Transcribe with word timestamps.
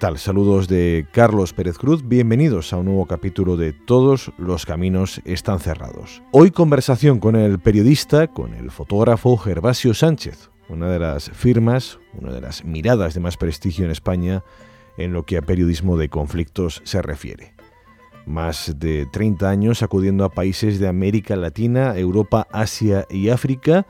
Tal? 0.00 0.18
Saludos 0.18 0.66
de 0.66 1.06
Carlos 1.12 1.52
Pérez 1.52 1.76
Cruz. 1.76 2.02
Bienvenidos 2.02 2.72
a 2.72 2.78
un 2.78 2.86
nuevo 2.86 3.04
capítulo 3.04 3.58
de 3.58 3.74
Todos 3.74 4.32
los 4.38 4.64
caminos 4.64 5.20
están 5.26 5.60
cerrados. 5.60 6.22
Hoy 6.32 6.50
conversación 6.50 7.20
con 7.20 7.36
el 7.36 7.58
periodista, 7.58 8.26
con 8.26 8.54
el 8.54 8.70
fotógrafo 8.70 9.36
Gervasio 9.36 9.92
Sánchez, 9.92 10.48
una 10.70 10.88
de 10.88 10.98
las 10.98 11.28
firmas, 11.30 11.98
una 12.18 12.32
de 12.32 12.40
las 12.40 12.64
miradas 12.64 13.12
de 13.12 13.20
más 13.20 13.36
prestigio 13.36 13.84
en 13.84 13.90
España 13.90 14.42
en 14.96 15.12
lo 15.12 15.26
que 15.26 15.36
a 15.36 15.42
periodismo 15.42 15.98
de 15.98 16.08
conflictos 16.08 16.80
se 16.84 17.02
refiere. 17.02 17.52
Más 18.24 18.76
de 18.78 19.06
30 19.12 19.50
años 19.50 19.82
acudiendo 19.82 20.24
a 20.24 20.32
países 20.32 20.80
de 20.80 20.88
América 20.88 21.36
Latina, 21.36 21.98
Europa, 21.98 22.48
Asia 22.52 23.06
y 23.10 23.28
África, 23.28 23.86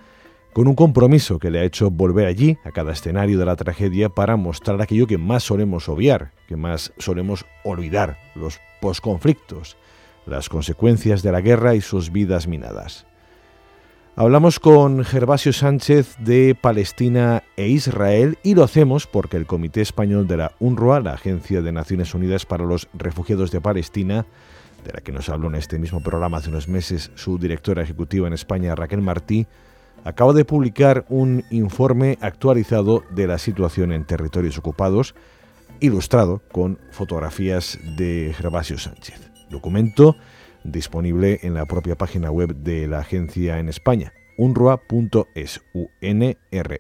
con 0.53 0.67
un 0.67 0.75
compromiso 0.75 1.39
que 1.39 1.51
le 1.51 1.61
ha 1.61 1.65
hecho 1.65 1.91
volver 1.91 2.27
allí, 2.27 2.59
a 2.65 2.73
cada 2.73 2.93
escenario 2.93 3.39
de 3.39 3.45
la 3.45 3.57
tragedia, 3.57 4.09
para 4.09 4.37
mostrar 4.37 4.81
aquello 4.81 5.07
que 5.07 5.19
más 5.19 5.45
solemos 5.45 5.89
obviar, 5.89 6.33
que 6.49 6.57
más 6.57 6.93
solemos 6.99 7.47
olvidar, 7.65 8.19
los 8.35 8.61
posconflictos, 8.81 9.77
las 10.27 10.49
consecuencias 10.49 11.23
de 11.23 11.33
la 11.33 11.41
guerra 11.41 11.75
y 11.75 11.81
sus 11.81 12.11
vidas 12.11 12.47
minadas. 12.47 13.07
Hablamos 14.17 14.59
con 14.59 15.05
Gervasio 15.05 15.53
Sánchez 15.53 16.17
de 16.19 16.57
Palestina 16.61 17.45
e 17.57 17.69
Israel 17.69 18.39
y 18.43 18.55
lo 18.55 18.65
hacemos 18.65 19.07
porque 19.07 19.37
el 19.37 19.47
Comité 19.47 19.81
Español 19.81 20.27
de 20.27 20.37
la 20.37 20.53
UNRWA, 20.59 21.01
la 21.01 21.13
Agencia 21.13 21.63
de 21.63 21.73
Naciones 21.73 22.13
Unidas 22.13 22.45
para 22.45 22.65
los 22.65 22.89
Refugiados 22.93 23.51
de 23.51 23.61
Palestina, 23.61 24.27
de 24.85 24.93
la 24.93 25.01
que 25.01 25.13
nos 25.13 25.29
habló 25.29 25.49
en 25.49 25.55
este 25.55 25.79
mismo 25.79 26.03
programa 26.03 26.39
hace 26.39 26.51
unos 26.51 26.69
meses 26.69 27.13
su 27.15 27.39
directora 27.39 27.83
ejecutiva 27.83 28.27
en 28.27 28.35
España, 28.35 28.75
Raquel 28.75 29.01
Martí, 29.01 29.47
acaba 30.05 30.33
de 30.33 30.45
publicar 30.45 31.05
un 31.09 31.45
informe 31.51 32.19
actualizado 32.21 33.03
de 33.11 33.27
la 33.27 33.39
situación 33.39 33.93
en 33.93 34.05
territorios 34.05 34.59
ocupados, 34.59 35.15
ilustrado 35.81 36.43
con 36.53 36.79
fotografías 36.91 37.79
de 37.97 38.35
Gervasio 38.37 38.79
Sánchez. 38.79 39.31
Documento 39.51 40.17
disponible 40.65 41.41
en 41.43 41.55
la 41.55 41.67
propia 41.67 41.97
página 41.97 42.31
web 42.31 42.55
de 42.55 42.87
la 42.87 43.01
agencia 43.01 43.59
en 43.59 43.69
España, 43.69 44.13
unrwa.es, 44.37 45.61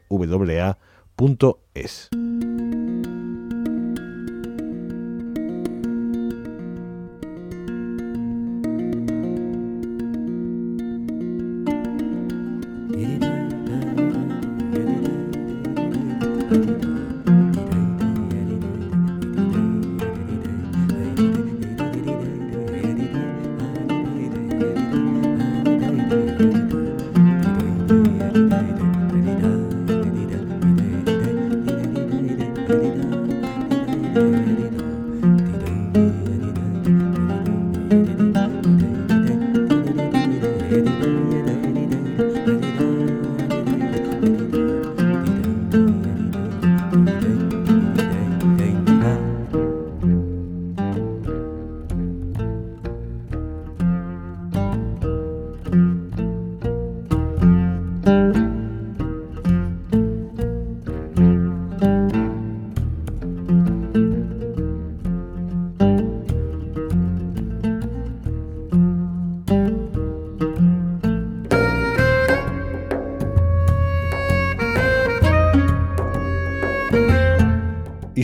unrwa.es. 0.09 0.51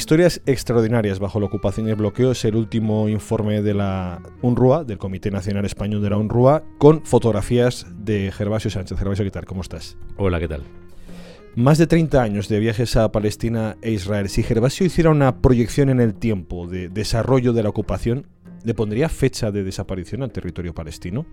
Historias 0.06 0.40
extraordinarias 0.46 1.18
bajo 1.18 1.40
la 1.40 1.46
ocupación 1.46 1.88
y 1.88 1.90
el 1.90 1.96
bloqueo 1.96 2.30
es 2.30 2.44
el 2.44 2.54
último 2.54 3.08
informe 3.08 3.60
de 3.60 3.74
la 3.74 4.22
UNRUA, 4.40 4.84
del 4.84 4.98
Comité 4.98 5.32
Nacional 5.32 5.64
Español 5.64 6.00
de 6.00 6.10
la 6.10 6.16
UNRUA, 6.16 6.62
con 6.78 7.04
fotografías 7.04 7.88
de 8.04 8.30
Gervasio 8.30 8.70
Sánchez. 8.70 8.96
Gervasio, 8.96 9.24
¿qué 9.24 9.32
tal? 9.32 9.46
¿Cómo 9.46 9.62
estás? 9.62 9.98
Hola, 10.16 10.38
¿qué 10.38 10.46
tal? 10.46 10.62
Más 11.56 11.78
de 11.78 11.88
30 11.88 12.22
años 12.22 12.46
de 12.46 12.60
viajes 12.60 12.94
a 12.94 13.10
Palestina 13.10 13.78
e 13.82 13.90
Israel. 13.90 14.28
Si 14.28 14.44
Gervasio 14.44 14.86
hiciera 14.86 15.10
una 15.10 15.42
proyección 15.42 15.88
en 15.88 15.98
el 15.98 16.14
tiempo 16.14 16.68
de 16.68 16.88
desarrollo 16.88 17.52
de 17.52 17.64
la 17.64 17.70
ocupación, 17.70 18.28
¿le 18.62 18.74
pondría 18.74 19.08
fecha 19.08 19.50
de 19.50 19.64
desaparición 19.64 20.22
al 20.22 20.30
territorio 20.30 20.72
palestino? 20.72 21.26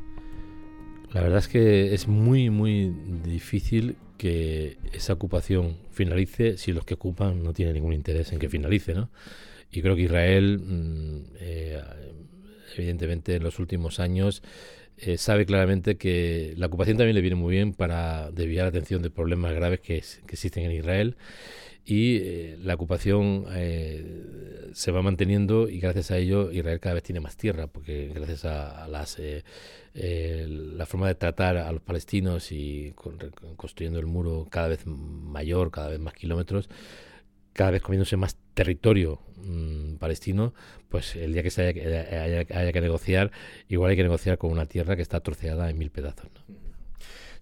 La 1.14 1.22
verdad 1.22 1.40
es 1.40 1.48
que 1.48 1.94
es 1.94 2.08
muy, 2.08 2.50
muy 2.50 2.92
difícil 3.24 3.96
que 4.18 4.78
esa 4.94 5.14
ocupación 5.14 5.78
finalice 5.92 6.58
si 6.58 6.72
los 6.74 6.86
que 6.86 6.96
ocupan 6.96 7.44
no 7.44 7.54
tienen 7.54 7.76
ningún 7.76 7.94
interés 7.94 8.32
en 8.34 8.40
que 8.40 8.50
finalice, 8.50 8.94
¿no? 8.94 9.10
Y 9.72 9.82
creo 9.82 9.96
que 9.96 10.04
Israel, 10.04 10.60
mm, 10.60 11.22
eh, 11.40 11.82
evidentemente, 12.78 13.36
en 13.36 13.44
los 13.44 13.60
últimos 13.60 14.00
años 14.00 14.42
eh, 14.98 15.18
sabe 15.18 15.46
claramente 15.46 15.98
que 15.98 16.54
la 16.58 16.68
ocupación 16.68 16.98
también 16.98 17.16
le 17.16 17.22
viene 17.22 17.36
muy 17.36 17.52
bien 17.54 17.74
para 17.74 18.32
desviar 18.32 18.66
la 18.66 18.70
atención 18.70 19.02
de 19.02 19.10
problemas 19.10 19.54
graves 19.54 19.82
que, 19.82 19.98
existen 19.98 20.64
en 20.66 20.72
Israel 20.72 21.16
y 21.86 22.18
eh, 22.18 22.58
la 22.62 22.76
ocupación 22.76 23.46
se 24.74 24.92
va 24.92 25.02
manteniendo 25.02 25.70
y 25.70 25.80
gracias 25.80 26.12
a 26.12 26.18
ello 26.18 26.52
Israel 26.52 26.80
cada 26.80 26.96
vez 26.96 27.04
tiene 27.04 27.20
más 27.20 27.38
tierra 27.38 27.68
porque 27.68 28.12
gracias 28.14 28.46
a 28.46 28.88
las 28.88 29.20
la 29.94 30.86
forma 30.86 31.08
de 31.08 31.16
tratar 31.16 31.58
a 31.58 31.72
los 31.72 31.82
palestinos 31.82 32.52
y 32.52 32.94
construyendo 33.58 34.00
el 34.00 34.08
muro 34.08 34.48
cada 34.50 34.70
vez 34.70 34.86
mayor, 34.86 35.72
cada 35.72 35.90
vez 35.90 36.00
más 36.00 36.14
kilómetros, 36.14 36.70
cada 37.54 37.72
vez 37.72 37.82
comiéndose 37.82 38.18
más 38.18 38.38
territorio 38.54 39.20
mm, 39.38 39.96
palestino, 39.96 40.54
pues 40.90 41.16
el 41.16 41.34
día 41.34 41.44
que 41.44 41.52
se 41.52 41.68
haya, 41.68 42.46
que 42.46 42.82
negociar, 42.82 43.32
igual 43.70 43.92
hay 43.92 43.98
que 43.98 44.04
negociar 44.04 44.38
con 44.38 44.52
una 44.52 44.66
tierra 44.66 44.96
que 44.96 45.02
está 45.02 45.20
troceada 45.22 45.70
en 45.70 45.78
mil 45.78 45.92
pedazos. 45.92 46.30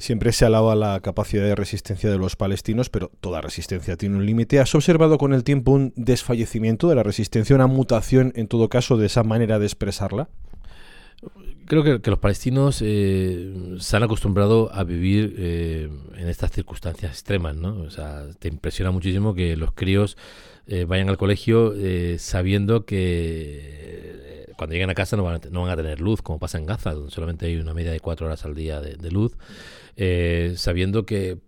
Siempre 0.01 0.31
se 0.31 0.45
alaba 0.45 0.73
la 0.73 0.99
capacidad 0.99 1.43
de 1.43 1.53
resistencia 1.53 2.09
de 2.09 2.17
los 2.17 2.35
palestinos, 2.35 2.89
pero 2.89 3.11
toda 3.21 3.39
resistencia 3.39 3.97
tiene 3.97 4.17
un 4.17 4.25
límite. 4.25 4.59
¿Has 4.59 4.73
observado 4.73 5.19
con 5.19 5.31
el 5.31 5.43
tiempo 5.43 5.73
un 5.73 5.93
desfallecimiento 5.95 6.89
de 6.89 6.95
la 6.95 7.03
resistencia, 7.03 7.55
una 7.55 7.67
mutación 7.67 8.33
en 8.35 8.47
todo 8.47 8.67
caso 8.67 8.97
de 8.97 9.05
esa 9.05 9.21
manera 9.21 9.59
de 9.59 9.67
expresarla? 9.67 10.27
Creo 11.67 12.01
que, 12.01 12.09
los 12.09 12.17
palestinos 12.17 12.81
eh, 12.83 13.77
se 13.77 13.95
han 13.95 14.01
acostumbrado 14.01 14.73
a 14.73 14.83
vivir 14.83 15.35
eh, 15.37 15.87
en 16.17 16.27
estas 16.27 16.51
circunstancias 16.51 17.11
extremas, 17.11 17.55
¿no? 17.55 17.81
O 17.81 17.91
sea, 17.91 18.25
te 18.39 18.47
impresiona 18.47 18.89
muchísimo 18.89 19.35
que 19.35 19.55
los 19.55 19.71
críos 19.71 20.17
eh, 20.65 20.85
vayan 20.85 21.09
al 21.09 21.17
colegio 21.19 21.75
sabiendo 22.17 22.87
que 22.87 24.10
cuando 24.61 24.73
lleguen 24.73 24.91
a 24.91 24.93
casa 24.93 25.17
no 25.17 25.23
van, 25.23 25.37
a, 25.37 25.49
no 25.49 25.63
van, 25.63 25.71
a, 25.71 25.75
tener 25.75 25.99
luz, 25.99 26.21
como 26.21 26.37
pasa 26.37 26.59
en 26.59 26.67
Gaza, 26.67 26.93
donde 26.93 27.09
solamente 27.09 27.47
hay 27.47 27.55
una 27.55 27.73
media 27.73 27.91
de 27.91 27.99
cuatro 27.99 28.27
horas 28.27 28.45
al 28.45 28.53
día 28.53 28.79
de, 28.79 28.95
de 28.95 29.09
luz, 29.09 29.35
sabiendo 30.55 31.03
que 31.03 31.39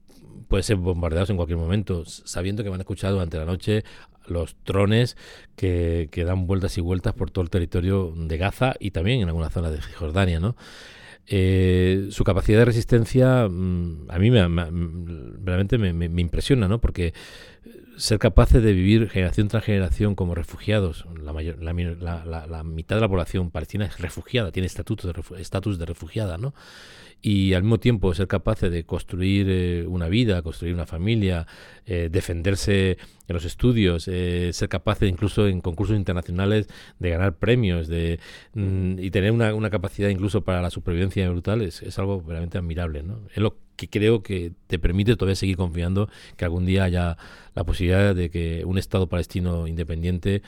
pueden 0.47 0.63
ser 0.63 0.77
bombardeados 0.77 1.29
en 1.29 1.35
cualquier 1.35 1.59
momento, 1.59 2.05
sabiendo 2.05 2.63
que 2.63 2.69
van 2.69 2.79
a 2.79 2.81
escuchar 2.81 3.11
durante 3.11 3.37
la 3.37 3.45
noche 3.45 3.83
los 4.25 4.55
drones 4.65 5.15
que, 5.55 6.09
que, 6.11 6.23
dan 6.23 6.47
vueltas 6.47 6.75
y 6.79 6.81
vueltas 6.81 7.13
por 7.13 7.29
todo 7.29 7.43
el 7.43 7.51
territorio 7.51 8.11
de 8.17 8.35
Gaza 8.39 8.73
y 8.79 8.89
también 8.89 9.21
en 9.21 9.27
algunas 9.27 9.53
zonas 9.53 9.73
de 9.73 9.79
Jordania, 9.79 10.39
¿no? 10.39 10.55
eh, 11.27 12.07
su 12.09 12.23
capacidad 12.23 12.59
de 12.59 12.65
resistencia 12.65 13.47
mm, 13.47 14.07
a 14.09 14.19
mí 14.19 14.31
me, 14.31 14.41
realmente 15.43 15.77
me, 15.77 16.21
impresiona, 16.21 16.67
¿no? 16.67 16.81
Porque 16.81 17.13
ser 17.97 18.19
capaces 18.19 18.63
de 18.63 18.73
vivir 18.73 19.09
generación 19.09 19.47
tras 19.47 19.63
generación 19.63 20.15
como 20.15 20.35
refugiados, 20.35 21.05
la, 21.21 21.33
mayor, 21.33 21.61
la, 21.61 22.63
mitad 22.63 22.95
de 22.95 23.01
la 23.01 23.07
población 23.07 23.51
palestina 23.51 23.85
es 23.85 23.99
refugiada, 23.99 24.51
tiene 24.51 24.67
estatus 24.67 24.97
de, 25.03 25.41
estatus 25.41 25.77
de 25.77 25.85
refugiada, 25.85 26.37
¿no? 26.37 26.53
y 27.25 27.53
al 27.53 27.63
mismo 27.63 27.79
tiempo 27.79 28.13
ser 28.13 28.27
capaces 28.27 28.69
de 28.69 28.83
construir 28.83 29.47
eh, 29.49 29.87
una 29.87 30.09
vida, 30.09 30.41
construir 30.41 30.73
una 30.73 30.85
familia, 30.85 31.47
eh, 31.85 32.09
defenderse 32.11 32.97
en 33.27 33.33
los 33.33 33.45
estudios, 33.45 34.09
eh, 34.09 34.51
ser 34.51 34.67
capaces 34.67 35.09
incluso 35.09 35.47
en 35.47 35.61
concursos 35.61 35.95
internacionales 35.95 36.67
de 36.99 37.09
ganar 37.09 37.37
premios 37.37 37.87
de, 37.87 38.19
mm, 38.55 38.99
y 38.99 39.09
tener 39.09 39.31
una, 39.31 39.55
una, 39.55 39.69
capacidad 39.69 40.09
incluso 40.09 40.41
para 40.43 40.61
la 40.61 40.69
supervivencia 40.69 41.29
brutal 41.29 41.61
es, 41.61 41.81
es, 41.81 41.97
algo 41.97 42.21
realmente 42.27 42.57
admirable. 42.57 43.03
¿no? 43.03 43.21
Es 43.33 43.37
lo 43.37 43.55
que 43.75 43.89
creo 43.89 44.23
que 44.23 44.53
te 44.67 44.79
permite 44.79 45.15
todavía 45.15 45.35
seguir 45.35 45.57
confiando 45.57 46.09
que 46.37 46.45
algún 46.45 46.65
día 46.65 46.83
haya 46.83 47.17
la 47.55 47.63
posibilidad 47.63 48.15
de 48.15 48.29
que 48.29 48.63
un 48.65 48.77
Estado 48.77 49.07
palestino 49.07 49.67
independiente 49.67 50.41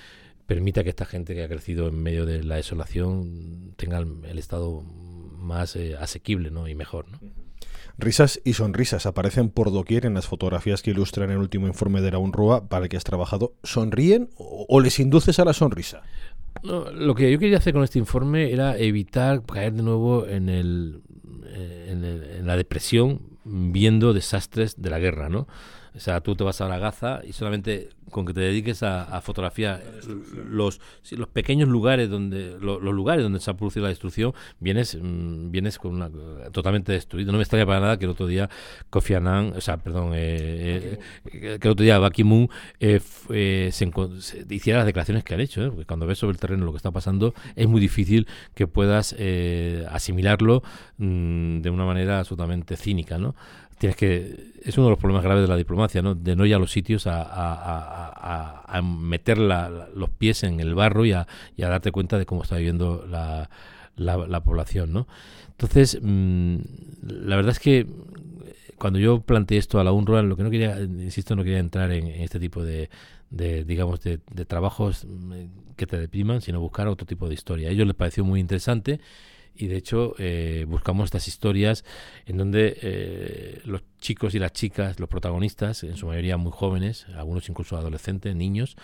permita 0.45 0.83
que 0.83 0.89
esta 0.89 1.06
gente 1.06 1.33
que 1.33 1.44
ha 1.44 1.48
crecido 1.48 1.88
en 1.88 2.01
medio 2.01 2.25
de 2.25 2.44
la 2.44 2.56
desolación 2.56 3.74
tenga 3.77 4.00
el 4.00 4.38
Estado 4.38 4.81
más 4.81 5.75
eh, 5.75 5.95
asequible 6.00 6.51
¿no? 6.51 6.68
y 6.68 6.75
mejor. 6.75 7.06
¿no? 7.12 7.19
Risas 7.98 8.42
y 8.44 8.54
sonrisas 8.54 9.06
aparecen 9.06 9.50
por 9.50 9.71
doquier 9.71 10.06
en 10.06 10.16
las 10.16 10.28
fotografías 10.28 10.81
que 10.81 10.92
ilustran 10.92 11.31
el 11.31 11.38
último 11.38 11.68
informe 11.68 12.01
de 12.01 12.12
la 12.12 12.18
UNRWA 12.18 12.68
para 12.68 12.83
el 12.83 12.89
que 12.89 12.98
has 12.98 13.06
trabajado. 13.06 13.54
¿Sonríen 13.63 14.30
o, 14.36 14.80
les 14.81 15.00
induces 15.00 15.39
a 15.39 15.45
la 15.45 15.54
sonrisa? 15.54 16.01
lo 16.63 17.13
que 17.13 17.31
yo 17.31 17.38
quería 17.38 17.57
hacer 17.57 17.74
con 17.74 17.83
este 17.83 18.00
informe 18.00 18.51
era 18.51 18.78
evitar 18.78 19.44
caer 19.45 19.74
de 19.74 19.83
nuevo 19.83 20.25
en, 20.25 20.50
el, 20.50 21.04
eh, 21.47 22.38
en 22.39 22.45
la 22.47 22.56
depresión 22.56 23.21
viendo 23.45 24.13
desastres 24.13 24.81
de 24.81 24.89
la 24.89 25.00
guerra, 25.00 25.30
¿no? 25.30 25.47
O 25.95 26.00
sea, 26.00 26.21
tú 26.21 26.36
te 26.36 26.44
vas 26.44 26.59
a 26.62 26.68
la 26.68 26.77
Gaza 26.77 27.21
y 27.25 27.33
solamente 27.33 27.89
con 28.12 28.25
que 28.25 28.33
te 28.33 28.42
dediques 28.42 28.83
a, 28.83 29.19
fotografiar 29.21 29.81
los, 30.47 30.80
los 31.12 31.27
pequeños 31.27 31.68
lugares 31.69 32.09
donde 32.09 32.57
los, 32.59 32.81
lugares 32.81 33.24
donde 33.24 33.39
se 33.39 33.50
ha 33.50 33.56
producido 33.56 33.83
la 33.83 33.89
destrucción, 33.89 34.33
vienes 34.59 34.97
mm, 35.01 35.51
vienes 35.51 35.80
con 35.80 35.95
una 35.95 36.09
totalmente 36.51 36.92
destruido. 36.92 37.31
No 37.31 37.38
me 37.38 37.44
extraña 37.44 37.65
para 37.65 37.80
nada 37.80 37.97
que 37.97 38.06
el 38.06 38.12
otro 38.12 38.27
día 38.27 38.50
Kofi 38.89 39.15
Annan, 39.15 39.53
o 39.56 39.62
sea, 39.62 39.77
perdón, 39.77 40.12
eh, 40.13 41.00
eh, 41.25 41.59
que 41.59 41.68
el 41.68 41.71
otro 41.71 41.83
día 41.83 41.97
Ban 41.97 42.12
Ki-moon 42.12 42.50
eh, 42.80 43.00
se, 43.71 43.92
hiciera 44.50 44.80
las 44.80 44.86
declaraciones 44.86 45.24
que 45.24 45.33
han 45.33 45.42
hecho, 45.42 45.69
porque 45.69 45.86
cuando 45.86 46.06
ves 46.06 46.19
sobre 46.19 46.33
el 46.33 46.39
terreno 46.39 46.65
lo 46.65 46.71
que 46.71 46.77
está 46.77 46.92
pasando 46.92 47.33
es 47.56 47.68
muy 47.68 47.81
difícil 47.81 48.27
que 48.53 48.68
puedas 48.68 49.15
asimilarlo 49.89 50.63
mm, 50.97 51.62
de 51.62 51.69
una 51.69 51.86
manera 51.86 52.19
absolutamente 52.19 52.77
cínica, 52.77 53.18
¿no? 53.18 53.36
Tienes 53.77 53.95
que 53.95 54.54
es 54.63 54.77
uno 54.77 54.88
de 54.88 54.92
los 54.92 55.00
problemas 55.00 55.24
graves 55.24 55.44
de 55.44 55.48
la 55.48 55.57
diplomacia, 55.57 56.01
¿no? 56.01 56.16
de 56.16 56.36
no 56.36 56.45
ir 56.45 56.56
a 56.56 56.60
los 56.60 56.72
sitios 56.72 57.06
a, 57.07 58.81
meter 58.83 59.38
los 59.38 60.10
pies 60.18 60.44
en 60.44 60.60
el 60.60 60.75
barro 60.75 61.06
y 61.06 61.12
a, 61.13 61.27
darte 61.57 61.92
cuenta 61.92 62.18
de 62.18 62.25
cómo 62.25 62.44
está 62.44 62.57
viviendo 62.57 63.06
la, 63.07 63.50
la, 63.95 64.44
población. 64.44 64.94
¿no? 64.94 65.07
Entonces, 65.51 66.00
mm, 66.01 66.57
la 67.04 67.36
verdad 67.36 67.51
es 67.51 67.60
que 67.60 67.86
cuando 68.77 69.00
yo 69.00 69.22
planteé 69.22 69.57
esto 69.57 69.80
a 69.80 69.83
la 69.83 69.92
UNRWA, 69.92 70.24
lo 70.24 70.36
que 70.36 70.44
no 70.44 70.50
quería, 70.50 70.80
insisto, 70.81 71.36
no 71.36 71.44
quería 71.44 71.60
entrar 71.60 71.92
en, 71.92 72.07
este 72.07 72.39
tipo 72.39 72.63
de, 72.63 72.89
de 73.30 73.63
digamos, 73.63 74.01
de, 74.01 74.19
de, 74.31 74.45
trabajos 74.45 75.06
mm, 75.06 75.75
que 75.75 75.86
te 75.86 76.00
depriman, 76.00 76.42
sino 76.42 76.60
buscar 76.60 76.88
otro 76.88 77.06
tipo 77.06 77.28
de 77.28 77.36
historia. 77.36 77.69
A 77.69 77.71
ellos 77.71 77.88
les 77.88 77.95
pareció 77.95 78.24
muy 78.24 78.39
interesante 78.39 79.00
y 79.56 79.68
de 79.68 79.78
hecho 79.78 80.16
eh, 80.18 80.66
buscamos 80.68 81.06
estas 81.06 81.28
historias 81.28 81.86
en 82.25 82.38
donde 82.38 82.78
eh, 82.81 83.62
los 83.66 83.81
chicos 84.00 84.36
y 84.36 84.40
las 84.40 84.54
chicas, 84.54 85.00
los 85.00 85.10
protagonistas, 85.10 85.84
en 85.84 85.98
su 85.98 86.07
mayoría 86.07 86.38
muy 86.38 86.52
jóvenes, 86.52 87.07
algunos 87.16 87.48
incluso 87.50 87.78
adolescentes, 87.78 88.36
niños, 88.36 88.75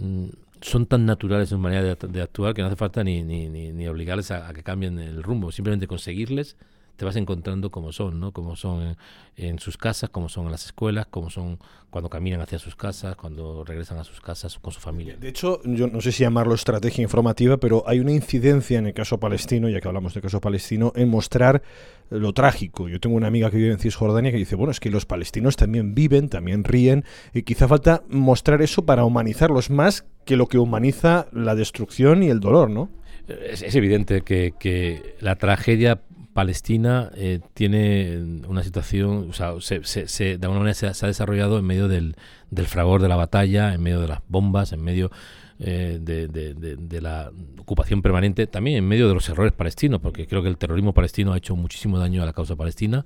mm, 0.00 0.28
son 0.60 0.86
tan 0.86 1.06
naturales 1.06 1.52
en 1.52 1.58
su 1.58 1.60
manera 1.60 1.94
de, 1.94 2.22
actuar 2.22 2.54
que 2.54 2.62
no 2.62 2.68
hace 2.68 2.76
falta 2.76 3.04
ni, 3.04 3.22
ni, 3.22 3.48
ni, 3.48 3.86
obligarles 3.86 4.30
a, 4.30 4.52
que 4.52 4.62
cambien 4.62 4.98
el 4.98 5.22
rumbo, 5.22 5.52
simplemente 5.52 5.86
conseguirles 5.86 6.56
te 6.98 7.04
vas 7.04 7.14
encontrando 7.14 7.70
como 7.70 7.92
son, 7.92 8.18
¿no? 8.18 8.32
Como 8.32 8.56
son 8.56 8.96
en, 9.36 9.60
sus 9.60 9.78
casas, 9.78 10.10
como 10.10 10.28
son 10.28 10.46
en 10.46 10.50
las 10.50 10.66
escuelas, 10.66 11.06
como 11.06 11.30
son 11.30 11.60
cuando 11.90 12.10
caminan 12.10 12.40
hacia 12.40 12.58
sus 12.58 12.74
casas, 12.74 13.14
cuando 13.14 13.62
regresan 13.62 13.98
a 13.98 14.04
sus 14.04 14.20
casas 14.20 14.58
con 14.58 14.72
su 14.72 14.80
familia. 14.80 15.16
De 15.16 15.28
hecho, 15.28 15.62
yo 15.62 15.86
no 15.86 16.00
sé 16.00 16.10
si 16.10 16.24
llamarlo 16.24 16.56
estrategia 16.56 17.02
informativa, 17.02 17.56
pero 17.58 17.84
hay 17.86 18.00
una 18.00 18.10
incidencia 18.10 18.80
en 18.80 18.88
el 18.88 18.94
caso 18.94 19.20
palestino, 19.20 19.68
ya 19.68 19.80
que 19.80 19.86
hablamos 19.86 20.12
del 20.12 20.24
caso 20.24 20.40
palestino, 20.40 20.92
en 20.96 21.08
mostrar 21.08 21.62
lo 22.10 22.32
trágico. 22.32 22.88
Yo 22.88 22.98
tengo 22.98 23.14
una 23.14 23.28
amiga 23.28 23.48
que 23.48 23.58
vive 23.58 23.70
en 23.70 23.78
Cisjordania 23.78 24.32
que 24.32 24.38
dice, 24.38 24.56
bueno, 24.56 24.72
es 24.72 24.80
que 24.80 24.90
los 24.90 25.06
palestinos 25.06 25.54
también 25.54 25.94
viven, 25.94 26.28
también 26.28 26.64
ríen, 26.64 27.04
y 27.32 27.42
quizá 27.44 27.68
falta 27.68 28.02
mostrar 28.08 28.60
eso 28.60 28.84
para 28.84 29.04
humanizarlos 29.04 29.70
más 29.70 30.04
que 30.24 30.36
lo 30.36 30.48
que 30.48 30.58
humaniza 30.58 31.28
la 31.30 31.54
destrucción 31.54 32.24
y 32.24 32.28
el 32.28 32.40
dolor, 32.40 32.70
¿no? 32.70 32.90
Es, 33.28 33.62
evidente 33.76 34.22
que, 34.22 34.54
que 34.58 35.14
la 35.20 35.36
tragedia 35.36 36.00
Palestina 36.38 37.10
eh, 37.16 37.40
tiene 37.52 38.16
una 38.46 38.62
situación, 38.62 39.26
o 39.28 39.32
sea, 39.32 39.54
se, 39.58 39.82
se, 39.82 40.38
de 40.38 40.46
alguna 40.46 40.60
manera 40.60 40.74
se, 40.74 40.86
ha 40.86 41.08
desarrollado 41.08 41.58
en 41.58 41.64
medio 41.64 41.88
del, 41.88 42.14
del, 42.52 42.66
fragor 42.66 43.02
de 43.02 43.08
la 43.08 43.16
batalla, 43.16 43.74
en 43.74 43.82
medio 43.82 44.00
de 44.00 44.06
las 44.06 44.20
bombas, 44.28 44.72
en 44.72 44.80
medio 44.80 45.10
eh, 45.58 45.98
de, 46.00 47.00
la 47.00 47.32
ocupación 47.56 48.02
permanente, 48.02 48.46
también 48.46 48.76
en 48.76 48.86
medio 48.86 49.08
de 49.08 49.14
los 49.14 49.28
errores 49.28 49.52
palestinos, 49.52 50.00
porque 50.00 50.28
creo 50.28 50.40
que 50.44 50.48
el 50.48 50.58
terrorismo 50.58 50.94
palestino 50.94 51.32
ha 51.32 51.38
hecho 51.38 51.56
muchísimo 51.56 51.98
daño 51.98 52.22
a 52.22 52.26
la 52.26 52.32
causa 52.32 52.54
palestina, 52.54 53.04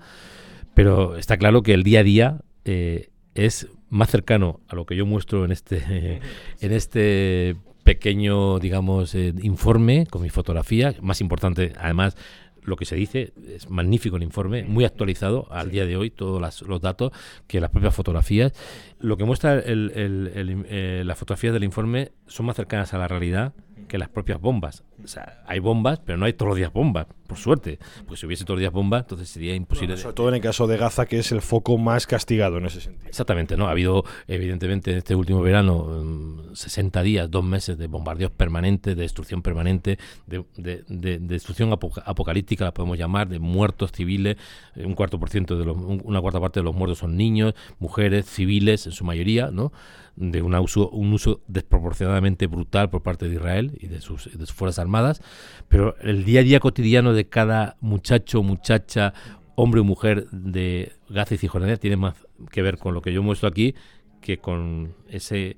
pero 0.74 1.16
está 1.16 1.38
claro 1.38 1.62
que 1.62 1.72
el 1.72 1.84
día 1.84 2.00
a 2.00 2.04
día 2.04 2.40
eh, 2.66 3.08
es 3.34 3.66
más 3.88 4.10
cercano 4.10 4.60
a 4.68 4.74
lo 4.74 4.84
que 4.84 4.94
yo 4.94 5.06
muestro 5.06 5.46
en 5.46 5.52
este, 5.52 6.20
en 6.60 6.72
este 6.72 7.56
pequeño, 7.82 8.58
digamos, 8.58 9.14
informe 9.14 10.06
con 10.06 10.20
mi 10.20 10.28
fotografía, 10.28 10.94
más 11.00 11.22
importante, 11.22 11.72
además, 11.78 12.14
lo 12.62 12.76
que 12.76 12.84
se 12.84 12.96
dice, 12.96 13.32
es 13.48 13.68
magnífico 13.68 14.16
el 14.16 14.22
informe, 14.22 14.62
muy 14.64 14.84
actualizado 14.84 15.46
al 15.50 15.70
día 15.70 15.86
de 15.86 15.96
hoy, 15.96 16.10
todos 16.10 16.62
los 16.66 16.80
datos, 16.80 17.12
que 17.46 17.60
las 17.60 17.70
propias 17.70 17.94
fotografías. 17.94 18.52
Lo 19.00 19.16
que 19.16 19.24
muestra 19.24 19.54
el, 19.54 19.92
el, 19.94 20.64
eh, 20.68 21.02
las 21.04 21.18
fotografías 21.18 21.52
del 21.52 21.64
informe 21.64 22.12
son 22.26 22.46
más 22.46 22.56
cercanas 22.56 22.94
a 22.94 22.98
la 22.98 23.08
realidad 23.08 23.52
que 23.88 23.98
las 23.98 24.08
propias 24.08 24.40
bombas. 24.40 24.84
O 25.02 25.08
sea, 25.08 25.42
hay 25.46 25.58
bombas, 25.58 26.00
pero 26.04 26.16
no 26.16 26.26
hay 26.26 26.32
todos 26.32 26.50
los 26.50 26.56
días 26.56 26.72
bombas, 26.72 27.06
por 27.26 27.36
suerte. 27.36 27.78
Pues 28.06 28.20
si 28.20 28.26
hubiese 28.26 28.44
todos 28.44 28.56
los 28.56 28.60
días 28.60 28.72
bombas, 28.72 29.02
entonces 29.02 29.28
sería 29.28 29.54
imposible. 29.54 29.96
sobre 29.96 30.14
todo 30.14 30.28
en 30.28 30.36
el 30.36 30.40
caso 30.40 30.66
de 30.66 30.76
Gaza, 30.76 31.06
que 31.06 31.18
es 31.18 31.32
el 31.32 31.42
foco 31.42 31.76
más 31.78 32.06
castigado 32.06 32.58
en 32.58 32.66
ese 32.66 32.80
sentido. 32.80 33.08
Exactamente, 33.08 33.56
¿no? 33.56 33.66
Ha 33.66 33.72
habido, 33.72 34.04
evidentemente, 34.28 34.92
en 34.92 34.98
este 34.98 35.14
último 35.14 35.42
verano, 35.42 36.44
60 36.54 37.00
mm, 37.00 37.04
días, 37.04 37.30
dos 37.30 37.44
meses 37.44 37.78
de 37.78 37.86
bombardeos 37.86 38.30
permanentes, 38.30 38.96
de 38.96 39.02
destrucción 39.02 39.42
permanente, 39.42 39.98
de, 40.26 40.44
de, 40.56 41.18
destrucción 41.18 41.72
apocalíptica, 41.72 42.64
la 42.64 42.74
podemos 42.74 42.98
llamar, 42.98 43.28
de 43.28 43.38
muertos 43.38 43.92
civiles. 43.92 44.36
Eh, 44.76 44.86
un 44.86 44.94
cuarto 44.94 45.18
por 45.18 45.30
ciento 45.30 45.58
de 45.58 45.64
los, 45.64 45.76
una 45.76 46.20
cuarta 46.20 46.40
parte 46.40 46.60
de 46.60 46.64
los 46.64 46.74
muertos 46.74 46.98
son 46.98 47.16
niños, 47.16 47.54
mujeres, 47.78 48.26
civiles, 48.26 48.86
en 48.86 48.92
su 48.92 49.04
mayoría, 49.04 49.50
¿no? 49.50 49.72
De 50.16 50.42
un 50.42 50.54
uso, 50.54 50.90
un 50.90 51.12
uso 51.12 51.40
desproporcionadamente 51.46 52.46
brutal 52.46 52.90
por 52.90 53.02
parte 53.02 53.28
de 53.28 53.36
Israel 53.36 53.76
y 53.80 53.86
de 53.86 54.00
sus, 54.00 54.30
de 54.36 54.46
sus 54.46 54.54
Fuerzas 54.54 54.78
Armadas, 54.78 55.22
pero 55.68 55.96
el 56.00 56.24
día 56.24 56.40
a 56.40 56.42
día 56.42 56.60
cotidiano 56.60 57.12
de 57.14 57.28
cada 57.28 57.76
muchacho, 57.80 58.42
muchacha, 58.42 59.14
hombre 59.54 59.80
o 59.80 59.84
mujer 59.84 60.28
de 60.30 60.92
Gaza 61.08 61.34
y 61.34 61.38
Cisjordania 61.38 61.76
tiene 61.76 61.96
más 61.96 62.14
que 62.50 62.62
ver 62.62 62.78
con 62.78 62.94
lo 62.94 63.02
que 63.02 63.12
yo 63.12 63.22
muestro 63.22 63.48
aquí 63.48 63.74
que 64.20 64.38
con 64.38 64.94
ese 65.08 65.56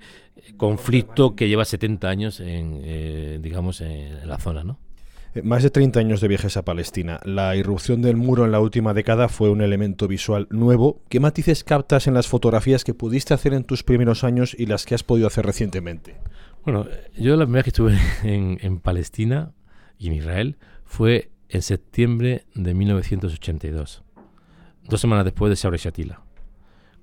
conflicto 0.57 1.37
que 1.37 1.49
lleva 1.49 1.65
70 1.65 2.09
años 2.09 2.41
en, 2.41 2.81
eh, 2.83 3.39
digamos, 3.41 3.81
en 3.81 4.27
la 4.27 4.39
zona, 4.39 4.65
¿no? 4.65 4.79
Eh, 5.35 5.43
más 5.43 5.63
de 5.63 5.71
30 5.71 5.99
años 5.99 6.21
de 6.21 6.29
viajes 6.29 6.57
a 6.57 6.65
Palestina. 6.65 7.21
La 7.25 7.57
irrupción 7.57 8.03
del 8.03 8.17
muro 8.17 8.45
en 8.45 8.53
la 8.53 8.61
última 8.61 8.95
década 8.95 9.29
fue 9.29 9.51
un 9.51 9.61
elemento 9.61 10.07
visual 10.07 10.47
nuevo. 10.51 11.03
¿Qué 11.09 11.21
matices 11.21 11.65
captas 11.65 12.07
en 12.07 12.15
las 12.15 12.29
fotografías 12.29 12.85
que 12.85 12.95
pudiste 12.95 13.35
hacer 13.35 13.53
en 13.53 13.65
tus 13.65 13.83
primeros 13.83 14.23
años 14.23 14.55
y 14.59 14.67
las 14.67 14.85
que 14.85 14.95
has 14.95 15.03
podido 15.03 15.27
hacer 15.27 15.45
recientemente? 15.45 16.17
Bueno, 16.65 16.87
yo 17.17 17.37
la 17.37 17.45
primera 17.45 17.59
vez 17.59 17.65
que 17.65 17.71
estuve 17.71 17.99
en, 18.23 18.79
Palestina 18.79 19.53
y 19.99 20.07
en 20.09 20.15
Israel 20.15 20.57
fue 20.85 21.31
en 21.49 21.63
septiembre 21.63 22.47
de 22.55 22.75
1982, 22.75 24.03
dos 24.89 25.01
semanas 25.01 25.25
después 25.25 25.51
de 25.51 25.57
Sabra 25.57 25.77
Shatila, 25.79 26.23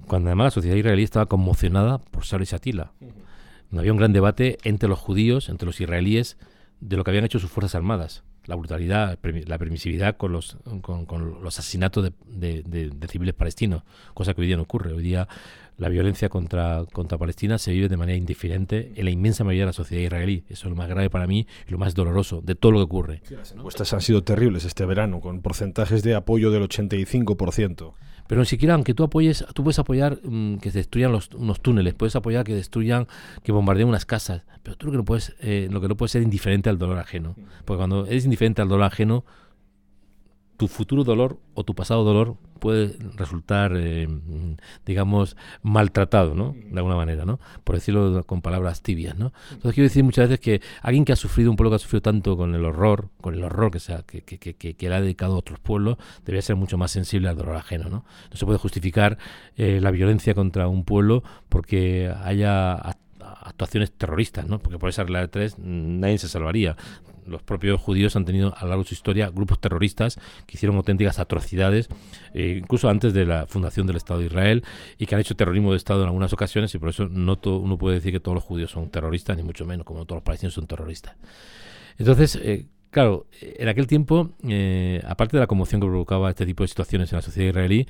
cuando 0.08 0.30
además 0.30 0.46
la 0.46 0.52
sociedad 0.52 0.76
israelí 0.76 1.04
estaba 1.04 1.28
conmocionada 1.28 2.00
por 2.00 2.26
Sabra 2.26 2.46
Shatila. 2.46 2.92
Había 3.78 3.92
un 3.92 3.98
gran 3.98 4.14
debate 4.14 4.58
entre 4.64 4.90
los 4.90 5.00
judíos, 5.00 5.48
entre 5.48 5.68
los 5.68 5.80
israelíes, 5.80 6.38
de 6.82 6.98
lo 6.98 7.04
que 7.04 7.12
habían 7.12 7.26
hecho 7.26 7.40
sus 7.40 7.52
Fuerzas 7.52 7.76
Armadas. 7.76 8.24
la 8.46 8.56
brutalidad, 8.56 9.20
la 9.46 9.58
permisividad 9.60 10.18
con 10.18 10.32
los, 10.32 10.58
con, 10.82 11.44
los 11.44 11.60
asesinatos 11.60 12.12
de, 12.26 12.92
civiles 13.08 13.36
palestinos, 13.36 13.84
cosa 14.16 14.34
que 14.34 14.42
hoy 14.42 14.48
día 14.48 14.58
no 14.58 14.64
ocurre. 14.64 14.92
Hoy 14.92 15.04
día 15.04 15.28
la 15.78 15.90
violencia 15.90 16.28
contra, 16.28 16.86
contra 16.92 17.18
Palestina 17.18 17.60
se 17.60 17.72
vive 17.72 17.88
de 17.88 17.98
manera 17.98 18.18
indiferente 18.18 18.94
en 18.96 19.06
la 19.06 19.12
inmensa 19.12 19.44
mayoría 19.44 19.64
de 19.64 19.68
la 19.68 19.74
sociedad 19.74 20.04
israelí. 20.04 20.44
Eso 20.50 20.68
es 20.68 20.72
lo 20.72 20.76
más 20.76 20.90
grave 20.90 21.10
para 21.10 21.28
mí 21.28 21.48
y 21.68 21.72
lo 21.72 21.78
más 21.78 21.94
doloroso 21.94 22.42
de 22.42 22.56
todo 22.56 22.72
lo 22.72 22.80
que 22.80 22.84
ocurre. 22.84 23.22
las 23.30 23.52
encuestas 23.52 23.94
han 23.94 24.02
sido 24.02 24.24
terribles 24.24 24.66
este 24.66 24.86
verano, 24.86 25.22
con 25.22 25.42
porcentajes 25.42 26.02
de 26.02 26.16
apoyo 26.16 26.50
del 26.50 26.64
85%. 26.64 27.94
Pero 28.32 28.40
ni 28.40 28.46
siquiera, 28.46 28.76
aunque 28.76 28.94
tú 28.94 29.04
apoyes, 29.04 29.46
tú 29.54 29.62
puedes 29.62 29.78
apoyar 29.78 30.18
mm, 30.24 30.60
que 30.60 30.72
se 30.72 30.78
destruyan 30.78 31.12
los, 31.12 31.32
unos 31.34 31.60
túneles, 31.60 31.94
puedes 31.94 32.16
apoyar 32.16 32.46
que 32.46 32.56
destruyan, 32.56 33.06
que 33.44 33.52
bombardeen 33.52 33.90
unas 33.90 34.06
casas, 34.06 34.44
pero 34.64 34.78
tú 34.78 34.86
lo 34.86 34.94
que 34.94 34.98
no 35.00 35.04
puedes, 35.04 35.36
eh, 35.42 35.68
lo 35.70 35.82
que 35.82 35.90
no 35.90 35.98
puedes 35.98 36.14
ser 36.14 36.22
indiferente 36.22 36.70
al 36.70 36.78
dolor 36.78 36.98
ajeno. 36.98 37.36
Porque 37.66 37.80
cuando 37.80 38.06
eres 38.06 38.24
indiferente 38.24 38.62
al 38.62 38.70
dolor 38.70 38.86
ajeno, 38.86 39.26
tu 40.62 40.68
futuro 40.68 41.04
dolor 41.04 41.40
o 41.56 41.64
tu 41.64 41.74
pasado 41.74 42.04
dolor 42.04 42.36
puede 42.60 42.96
resultar, 43.16 43.74
eh, 43.76 44.08
digamos, 44.86 45.36
maltratado, 45.64 46.36
¿no? 46.36 46.56
De 46.70 46.78
alguna 46.78 46.96
manera, 46.96 47.26
¿no? 47.26 47.40
Por 47.64 47.78
decirlo 47.78 48.24
con 48.28 48.44
palabras 48.44 48.84
tibias, 48.84 49.18
¿no? 49.18 49.34
Entonces 49.46 49.74
quiero 49.74 49.90
decir 49.90 50.04
muchas 50.04 50.30
veces 50.30 50.40
que 50.40 50.62
alguien 50.84 51.04
que 51.04 51.14
ha 51.14 51.16
sufrido, 51.16 51.50
un 51.50 51.58
pueblo 51.58 51.72
que 51.72 51.78
ha 51.78 51.80
sufrido 51.80 52.04
tanto 52.04 52.38
con 52.38 52.54
el 52.54 52.64
horror, 52.64 53.10
con 53.22 53.34
el 53.34 53.44
horror 53.44 53.72
que, 53.72 53.80
sea, 53.80 54.04
que, 54.04 54.22
que, 54.22 54.38
que, 54.38 54.54
que 54.54 54.90
le 54.90 54.94
ha 54.94 55.02
dedicado 55.02 55.34
a 55.34 55.38
otros 55.38 55.58
pueblos, 55.58 55.98
debería 56.20 56.44
ser 56.44 56.58
mucho 56.58 56.78
más 56.78 56.92
sensible 56.92 57.28
al 57.28 57.38
dolor 57.38 57.56
ajeno, 57.56 57.90
¿no? 57.90 58.06
No 58.30 58.38
se 58.38 58.46
puede 58.46 58.60
justificar 58.60 59.18
eh, 59.58 59.80
la 59.82 59.90
violencia 59.90 60.36
contra 60.36 60.68
un 60.68 60.84
pueblo 60.84 61.24
porque 61.50 62.14
haya 62.24 62.74
actuaciones 63.20 63.92
terroristas, 63.94 64.46
¿no? 64.46 64.60
Porque 64.60 64.78
por 64.78 64.90
esa 64.90 65.02
regla 65.02 65.22
de 65.22 65.28
tres 65.28 65.58
nadie 65.58 66.20
se 66.20 66.30
salvaría 66.30 66.78
los 67.26 67.42
propios 67.44 67.80
judíos 67.80 68.16
han 68.16 68.26
tenido 68.26 68.54
a 68.56 68.64
lo 68.64 68.70
largo 68.70 68.84
de 68.84 68.90
su 68.90 68.94
historia 68.94 69.30
grupos 69.30 69.60
terroristas 69.60 70.20
que 70.46 70.58
hicieron 70.58 70.78
auténticas 70.78 71.20
atrocidades, 71.20 71.90
eh, 72.34 72.60
incluso 72.62 72.90
antes 72.90 73.14
de 73.14 73.26
la 73.26 73.48
fundación 73.48 73.88
del 73.88 73.98
Estado 73.98 74.20
de 74.20 74.28
Israel, 74.28 74.64
y 74.98 75.06
que 75.06 75.16
han 75.16 75.22
hecho 75.22 75.36
terrorismo 75.36 75.72
de 75.72 75.78
Estado 75.78 76.02
en 76.02 76.08
algunas 76.08 76.34
ocasiones, 76.34 76.74
y 76.76 76.80
por 76.80 76.90
eso 76.90 77.08
no 77.08 77.40
uno 77.44 77.78
puede 77.78 77.96
decir 77.96 78.12
que 78.12 78.20
todos 78.20 78.36
los 78.36 78.44
judíos 78.44 78.72
son 78.72 78.90
terroristas, 78.90 79.38
ni 79.38 79.44
mucho 79.44 79.66
menos, 79.66 79.86
como 79.86 80.06
todos 80.06 80.18
los 80.18 80.24
palestinos 80.24 80.54
son 80.54 80.68
terroristas. 80.68 81.16
Entonces, 81.98 82.36
eh, 82.36 82.68
claro, 82.90 83.28
en 83.42 83.68
aquel 83.68 83.88
tiempo, 83.88 84.32
eh, 84.48 85.02
aparte 85.08 85.38
de 85.38 85.42
la 85.42 85.48
conmoción 85.48 85.82
que 85.82 85.88
provocaba 85.88 86.30
este 86.30 86.46
tipo 86.46 86.64
de 86.64 86.68
situaciones 86.68 87.12
en 87.12 87.18
la 87.18 87.22
sociedad 87.22 87.50
israelí, 87.50 87.88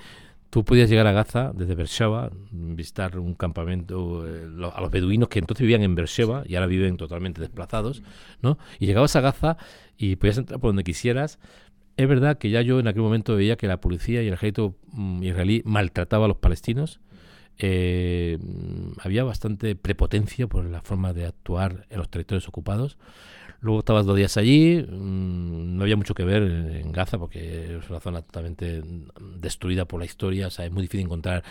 Tú 0.51 0.65
podías 0.65 0.89
llegar 0.89 1.07
a 1.07 1.13
Gaza 1.13 1.53
desde 1.55 1.75
Beersheba, 1.75 2.29
visitar 2.51 3.17
un 3.17 3.35
campamento, 3.35 4.27
eh, 4.27 4.49
a 4.73 4.81
los 4.81 4.91
beduinos 4.91 5.29
que 5.29 5.39
entonces 5.39 5.61
vivían 5.61 5.81
en 5.81 5.95
Beersheba 5.95 6.43
y 6.45 6.55
ahora 6.55 6.67
viven 6.67 6.97
totalmente 6.97 7.39
desplazados, 7.39 8.03
¿no? 8.41 8.57
Y 8.77 8.85
llegabas 8.85 9.15
a 9.15 9.21
Gaza 9.21 9.55
y 9.97 10.17
podías 10.17 10.37
entrar 10.39 10.59
por 10.59 10.71
donde 10.71 10.83
quisieras. 10.83 11.39
Es 11.95 12.05
verdad 12.05 12.37
que 12.37 12.49
ya 12.49 12.61
yo 12.61 12.81
en 12.81 12.89
aquel 12.89 13.01
momento 13.01 13.33
veía 13.37 13.55
que 13.55 13.65
la 13.65 13.79
policía 13.79 14.23
y 14.23 14.27
el 14.27 14.33
ejército 14.33 14.75
mm, 14.91 15.23
israelí 15.23 15.61
maltrataba 15.63 16.25
a 16.25 16.27
los 16.27 16.37
palestinos. 16.37 16.99
Eh, 17.57 18.37
había 18.99 19.23
bastante 19.23 19.77
prepotencia 19.77 20.47
por 20.47 20.65
la 20.65 20.81
forma 20.81 21.13
de 21.13 21.27
actuar 21.27 21.85
en 21.89 21.97
los 21.99 22.09
territorios 22.09 22.49
ocupados. 22.49 22.97
Luego 23.61 23.79
estabas 23.79 24.07
dos 24.07 24.17
días 24.17 24.37
allí, 24.37 24.77
mm, 24.81 25.77
no 25.77 25.83
había 25.83 25.95
mucho 25.95 26.15
que 26.15 26.23
ver 26.23 26.41
en 26.41 26.91
Gaza 26.91 27.19
porque 27.19 27.77
es 27.77 27.89
una 27.91 27.99
zona 27.99 28.23
totalmente 28.23 28.81
destruida 29.37 29.85
por 29.85 29.99
la 29.99 30.05
historia, 30.05 30.47
o 30.47 30.49
sea, 30.49 30.65
es 30.65 30.71
muy 30.71 30.81
difícil 30.81 31.05
encontrar 31.05 31.43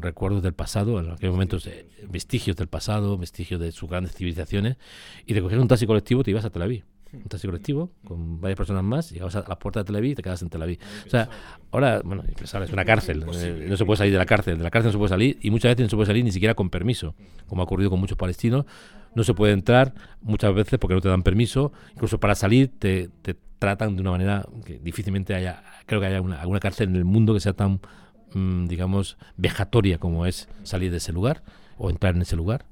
recuerdos 0.00 0.42
del 0.42 0.54
pasado, 0.54 1.00
en 1.00 1.10
aquellos 1.10 1.34
momentos 1.34 1.66
eh, 1.66 1.86
vestigios 2.08 2.56
del 2.56 2.68
pasado, 2.68 3.18
vestigios 3.18 3.60
de 3.60 3.72
sus 3.72 3.90
grandes 3.90 4.14
civilizaciones, 4.14 4.78
y 5.26 5.38
coger 5.38 5.58
un 5.58 5.68
taxi 5.68 5.86
colectivo 5.86 6.24
te 6.24 6.30
ibas 6.30 6.46
a 6.46 6.50
Tel 6.50 6.62
Aviv 6.62 6.84
un 7.12 7.24
taxi 7.24 7.46
colectivo 7.46 7.90
con 8.04 8.40
varias 8.40 8.56
personas 8.56 8.82
más, 8.82 9.10
llegabas 9.10 9.36
a 9.36 9.44
la 9.46 9.58
puerta 9.58 9.80
de 9.80 9.84
Tel 9.84 9.96
Aviv 9.96 10.12
y 10.12 10.14
te 10.14 10.22
quedas 10.22 10.40
en 10.42 10.48
Tel 10.48 10.62
Aviv. 10.62 10.78
O 11.06 11.10
sea, 11.10 11.28
ahora, 11.70 12.00
bueno, 12.04 12.24
es 12.26 12.72
una 12.72 12.84
cárcel, 12.84 13.24
eh, 13.34 13.66
no 13.68 13.76
se 13.76 13.84
puede 13.84 13.98
salir 13.98 14.12
de 14.12 14.18
la 14.18 14.26
cárcel, 14.26 14.58
de 14.58 14.64
la 14.64 14.70
cárcel 14.70 14.88
no 14.88 14.92
se 14.92 14.98
puede 14.98 15.08
salir 15.10 15.38
y 15.42 15.50
muchas 15.50 15.70
veces 15.72 15.84
no 15.84 15.90
se 15.90 15.96
puede 15.96 16.06
salir 16.06 16.24
ni 16.24 16.32
siquiera 16.32 16.54
con 16.54 16.70
permiso, 16.70 17.14
como 17.46 17.62
ha 17.62 17.64
ocurrido 17.64 17.90
con 17.90 18.00
muchos 18.00 18.16
palestinos. 18.16 18.64
No 19.14 19.24
se 19.24 19.34
puede 19.34 19.52
entrar 19.52 19.92
muchas 20.22 20.54
veces 20.54 20.78
porque 20.78 20.94
no 20.94 21.00
te 21.02 21.08
dan 21.08 21.22
permiso, 21.22 21.72
incluso 21.92 22.18
para 22.18 22.34
salir 22.34 22.70
te, 22.78 23.10
tratan 23.58 23.94
de 23.94 24.00
una 24.00 24.10
manera 24.10 24.46
que 24.64 24.78
difícilmente 24.78 25.34
haya, 25.34 25.62
creo 25.86 26.00
que 26.00 26.06
haya 26.06 26.16
alguna 26.16 26.60
cárcel 26.60 26.88
en 26.88 26.96
el 26.96 27.04
mundo 27.04 27.34
que 27.34 27.40
sea 27.40 27.52
tan, 27.52 27.80
mm, 28.34 28.66
digamos, 28.66 29.18
vejatoria 29.36 29.98
como 29.98 30.26
es 30.26 30.48
salir 30.62 30.90
de 30.90 30.96
ese 30.96 31.12
lugar 31.12 31.44
o 31.76 31.90
entrar 31.90 32.16
en 32.16 32.22
ese 32.22 32.36
lugar. 32.36 32.64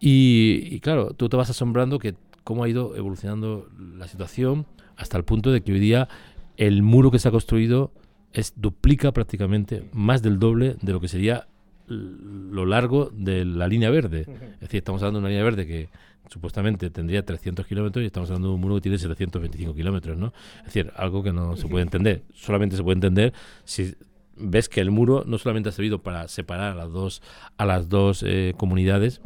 Y, 0.00 0.68
y, 0.68 0.80
claro, 0.80 1.14
tú 1.14 1.28
te 1.28 1.36
vas 1.36 1.48
asombrando 1.48 2.00
que 2.00 2.16
cómo 2.44 2.64
ha 2.64 2.68
ido 2.68 2.96
evolucionando 2.96 3.68
la 3.96 4.08
situación 4.08 4.66
hasta 4.96 5.16
el 5.16 5.24
punto 5.24 5.52
de 5.52 5.62
que 5.62 5.72
hoy 5.72 5.80
día 5.80 6.08
el 6.56 6.82
muro 6.82 7.10
que 7.10 7.18
se 7.18 7.28
ha 7.28 7.30
construido 7.30 7.92
es 8.32 8.54
duplica 8.56 9.12
prácticamente 9.12 9.88
más 9.92 10.22
del 10.22 10.38
doble 10.38 10.76
de 10.80 10.92
lo 10.92 11.00
que 11.00 11.08
sería 11.08 11.46
lo 11.88 12.64
largo 12.64 13.10
de 13.12 13.44
la 13.44 13.68
línea 13.68 13.90
verde. 13.90 14.20
Es 14.54 14.60
decir, 14.60 14.78
estamos 14.78 15.02
hablando 15.02 15.18
de 15.18 15.22
una 15.22 15.28
línea 15.30 15.44
verde 15.44 15.66
que 15.66 15.88
supuestamente 16.28 16.88
tendría 16.90 17.24
300 17.24 17.66
kilómetros 17.66 18.02
y 18.02 18.06
estamos 18.06 18.30
hablando 18.30 18.48
de 18.48 18.54
un 18.54 18.60
muro 18.60 18.76
que 18.76 18.82
tiene 18.82 18.98
725 18.98 19.74
kilómetros, 19.74 20.16
¿no? 20.16 20.32
Es 20.58 20.66
decir, 20.66 20.92
algo 20.96 21.22
que 21.22 21.32
no 21.32 21.56
se 21.56 21.66
puede 21.68 21.82
entender. 21.82 22.22
Solamente 22.32 22.76
se 22.76 22.82
puede 22.82 22.94
entender 22.94 23.32
si 23.64 23.94
ves 24.36 24.68
que 24.68 24.80
el 24.80 24.90
muro 24.90 25.24
no 25.26 25.36
solamente 25.38 25.68
ha 25.68 25.72
servido 25.72 26.02
para 26.02 26.28
separar 26.28 26.72
a 26.72 26.74
las 26.74 26.92
dos, 26.92 27.22
a 27.58 27.66
las 27.66 27.88
dos 27.88 28.24
eh, 28.26 28.54
comunidades, 28.56 29.20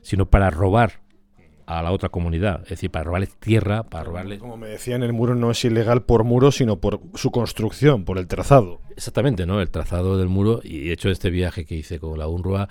sino 0.00 0.26
para 0.26 0.50
robar 0.50 1.00
a 1.68 1.82
la 1.82 1.92
otra 1.92 2.08
comunidad, 2.08 2.62
es 2.62 2.70
decir, 2.70 2.90
para 2.90 3.04
robarles 3.04 3.36
tierra, 3.36 3.82
para 3.82 4.04
robarles... 4.04 4.38
Como 4.38 4.56
me 4.56 4.68
decían, 4.68 5.02
el 5.02 5.12
muro 5.12 5.34
no 5.34 5.50
es 5.50 5.62
ilegal 5.66 6.02
por 6.02 6.24
muro, 6.24 6.50
sino 6.50 6.80
por 6.80 7.00
su 7.14 7.30
construcción, 7.30 8.06
por 8.06 8.16
el 8.16 8.26
trazado. 8.26 8.80
Exactamente, 8.96 9.44
¿no? 9.44 9.60
El 9.60 9.68
trazado 9.68 10.16
del 10.16 10.28
muro, 10.28 10.60
y 10.64 10.86
de 10.86 10.94
hecho 10.94 11.10
este 11.10 11.28
viaje 11.28 11.66
que 11.66 11.74
hice 11.74 12.00
con 12.00 12.18
la 12.18 12.26
UNRWA 12.26 12.70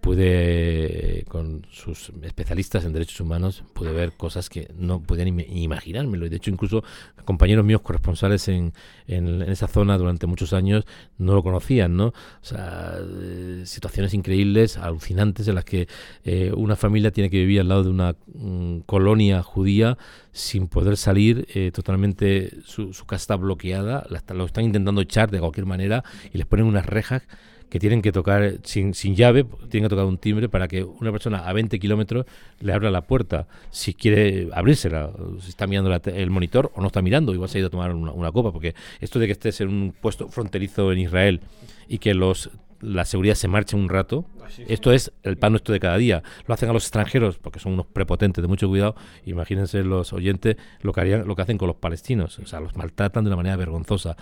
pude, 0.00 1.24
con 1.28 1.66
sus 1.70 2.12
especialistas 2.22 2.84
en 2.84 2.92
derechos 2.92 3.20
humanos, 3.20 3.64
pude 3.72 3.92
ver 3.92 4.12
cosas 4.12 4.48
que 4.48 4.68
no 4.76 5.02
podían 5.02 5.36
ni 5.36 5.62
imaginármelo. 5.62 6.26
Y 6.26 6.28
de 6.28 6.36
hecho, 6.36 6.50
incluso 6.50 6.82
compañeros 7.24 7.64
míos 7.64 7.82
corresponsales 7.82 8.48
en, 8.48 8.72
en, 9.06 9.42
esa 9.42 9.68
zona 9.68 9.98
durante 9.98 10.26
muchos 10.26 10.52
años 10.52 10.86
no 11.18 11.34
lo 11.34 11.42
conocían, 11.42 11.96
¿no? 11.96 12.06
O 12.06 12.14
sea, 12.40 12.94
eh, 12.98 13.62
situaciones 13.66 14.14
increíbles, 14.14 14.78
alucinantes, 14.78 15.48
en 15.48 15.56
las 15.56 15.64
que 15.64 15.88
eh, 16.24 16.52
una 16.56 16.76
familia 16.76 17.10
tiene 17.10 17.28
que 17.28 17.38
vivir 17.38 17.60
al 17.60 17.68
lado 17.68 17.84
de 17.84 17.90
una 17.90 18.16
mm, 18.32 18.80
colonia 18.86 19.42
judía 19.42 19.98
sin 20.32 20.68
poder 20.68 20.96
salir, 20.96 21.46
eh, 21.54 21.70
totalmente 21.72 22.62
su, 22.64 22.94
su, 22.94 23.04
casa 23.04 23.22
está 23.22 23.36
bloqueada, 23.36 24.06
lo 24.32 24.44
están 24.44 24.64
intentando 24.64 25.00
echar 25.00 25.30
de 25.30 25.40
cualquier 25.40 25.66
manera 25.66 26.04
y 26.32 26.38
les 26.38 26.46
ponen 26.46 26.66
unas 26.66 26.86
rejas 26.86 27.22
que 27.70 27.78
tienen 27.78 28.02
que 28.02 28.12
tocar 28.12 28.54
sin, 28.62 28.94
sin 28.94 29.14
llave, 29.14 29.44
tienen 29.68 29.88
que 29.88 29.94
tocar 29.94 30.06
un 30.06 30.18
timbre 30.18 30.48
para 30.48 30.68
que 30.68 30.82
una 30.84 31.12
persona 31.12 31.48
a 31.48 31.52
20 31.52 31.78
kilómetros 31.78 32.26
le 32.60 32.72
abra 32.72 32.90
la 32.90 33.02
puerta 33.02 33.46
si 33.70 33.94
quiere 33.94 34.48
abrírsela, 34.52 35.10
si 35.40 35.50
está 35.50 35.66
mirando 35.66 35.94
el 35.94 36.30
monitor 36.30 36.72
o 36.74 36.80
no 36.80 36.86
está 36.86 37.02
mirando, 37.02 37.34
igual 37.34 37.48
se 37.48 37.58
ha 37.58 37.60
ido 37.60 37.68
a 37.68 37.70
tomar 37.70 37.94
una, 37.94 38.32
copa, 38.32 38.52
porque 38.52 38.74
esto 39.00 39.18
de 39.18 39.26
que 39.26 39.32
estés 39.32 39.60
en 39.60 39.68
un 39.68 39.94
puesto 39.98 40.28
fronterizo 40.28 40.92
en 40.92 40.98
Israel 40.98 41.40
y 41.88 41.98
que 41.98 42.14
los 42.14 42.50
la 42.80 43.04
seguridad 43.04 43.34
se 43.34 43.48
marche 43.48 43.76
un 43.76 43.88
rato. 43.88 44.24
Esto 44.68 44.92
es 44.92 45.12
el 45.24 45.36
pan 45.36 45.52
nuestro 45.52 45.72
de 45.72 45.80
cada 45.80 45.96
día. 45.96 46.22
Lo 46.46 46.54
hacen 46.54 46.70
a 46.70 46.72
los 46.72 46.84
extranjeros 46.84 47.38
porque 47.38 47.58
son 47.58 47.72
unos 47.72 47.86
prepotentes 47.86 48.40
de 48.40 48.48
mucho 48.48 48.68
cuidado. 48.68 48.94
Imagínense 49.26 49.82
los 49.82 50.12
oyentes 50.12 50.56
lo 50.82 50.92
que 50.92 51.00
harían, 51.00 51.26
lo 51.26 51.34
que 51.34 51.42
hacen 51.42 51.58
con 51.58 51.66
los 51.66 51.76
palestinos. 51.76 52.38
O 52.38 52.46
sea, 52.46 52.60
los 52.60 52.76
maltratan 52.76 53.24
de 53.24 53.28
una 53.30 53.36
manera 53.36 53.56
vergonzosa. 53.56 54.16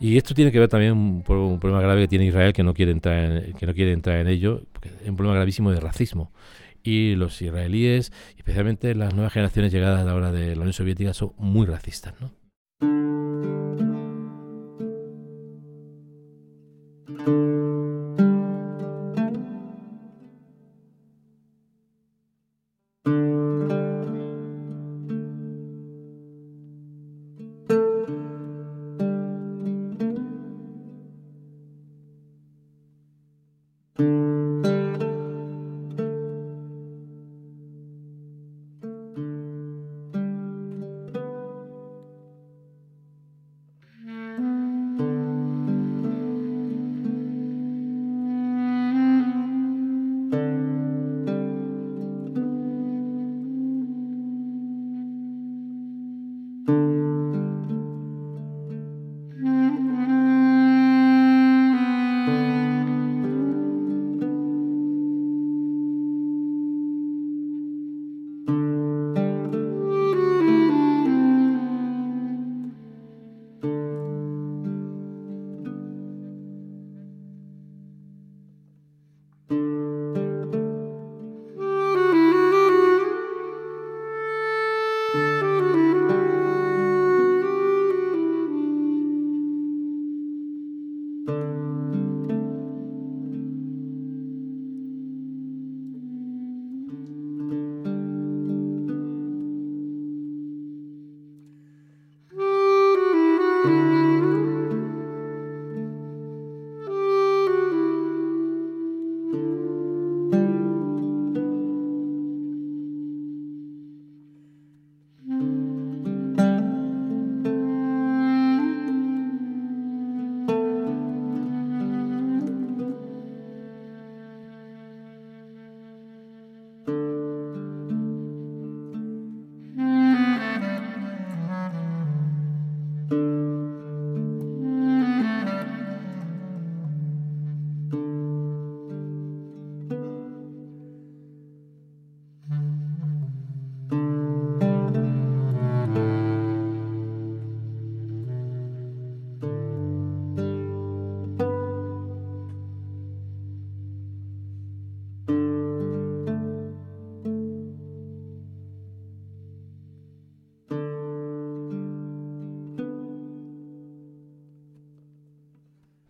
Y 0.00 0.16
esto 0.16 0.34
tiene 0.34 0.52
que 0.52 0.58
ver 0.58 0.68
también 0.68 1.22
por 1.22 1.36
un 1.36 1.58
problema 1.58 1.82
grave 1.82 2.02
que 2.02 2.08
tiene 2.08 2.26
Israel 2.26 2.52
que 2.52 2.62
no 2.62 2.74
quiere 2.74 2.92
entrar 2.92 3.18
en, 3.18 3.52
que 3.54 3.66
no 3.66 3.74
quiere 3.74 3.92
entrar 3.92 4.18
en 4.18 4.28
ello, 4.28 4.62
es 5.02 5.08
un 5.08 5.16
problema 5.16 5.36
gravísimo 5.36 5.70
de 5.72 5.80
racismo. 5.80 6.32
Y 6.84 7.16
los 7.16 7.42
israelíes, 7.42 8.12
especialmente 8.36 8.94
las 8.94 9.12
nuevas 9.12 9.32
generaciones 9.32 9.72
llegadas 9.72 10.06
ahora 10.06 10.30
de 10.30 10.54
la 10.54 10.60
Unión 10.60 10.72
Soviética, 10.72 11.12
son 11.14 11.32
muy 11.38 11.66
racistas, 11.66 12.14
¿no? 12.20 12.30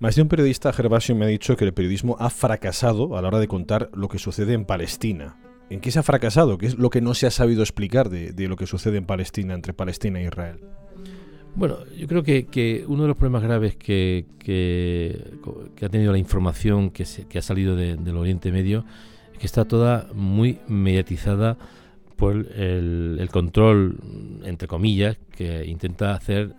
Más 0.00 0.14
de 0.14 0.22
un 0.22 0.28
periodista, 0.28 0.72
Gervasio, 0.72 1.16
me 1.16 1.24
ha 1.24 1.28
dicho 1.28 1.56
que 1.56 1.64
el 1.64 1.74
periodismo 1.74 2.16
ha 2.20 2.30
fracasado 2.30 3.16
a 3.16 3.22
la 3.22 3.28
hora 3.28 3.40
de 3.40 3.48
contar 3.48 3.90
lo 3.92 4.06
que 4.06 4.20
sucede 4.20 4.52
en 4.52 4.64
Palestina. 4.64 5.36
¿En 5.70 5.80
qué 5.80 5.90
se 5.90 5.98
ha 5.98 6.04
fracasado? 6.04 6.56
¿Qué 6.56 6.66
es 6.66 6.78
lo 6.78 6.88
que 6.88 7.00
no 7.00 7.14
se 7.14 7.26
ha 7.26 7.32
sabido 7.32 7.62
explicar 7.62 8.08
de, 8.08 8.48
lo 8.48 8.54
que 8.54 8.66
sucede 8.66 8.98
en 8.98 9.06
Palestina, 9.06 9.54
entre 9.54 9.72
Palestina 9.72 10.20
e 10.20 10.26
Israel? 10.26 10.60
Bueno, 11.56 11.78
yo 11.96 12.06
creo 12.06 12.22
que, 12.22 12.84
uno 12.86 13.02
de 13.02 13.08
los 13.08 13.16
problemas 13.16 13.42
graves 13.42 13.74
que, 13.74 14.24
ha 15.82 15.88
tenido 15.88 16.12
la 16.12 16.18
información 16.18 16.90
que, 16.90 17.02
ha 17.02 17.42
salido 17.42 17.74
del 17.74 18.16
Oriente 18.16 18.52
Medio 18.52 18.84
es 19.32 19.38
que 19.40 19.46
está 19.46 19.64
toda 19.64 20.10
muy 20.14 20.60
mediatizada 20.68 21.58
por 22.14 22.36
el, 22.36 23.28
control, 23.32 23.98
entre 24.44 24.68
comillas, 24.68 25.18
que 25.32 25.66
intenta 25.66 26.14
hacer 26.14 26.54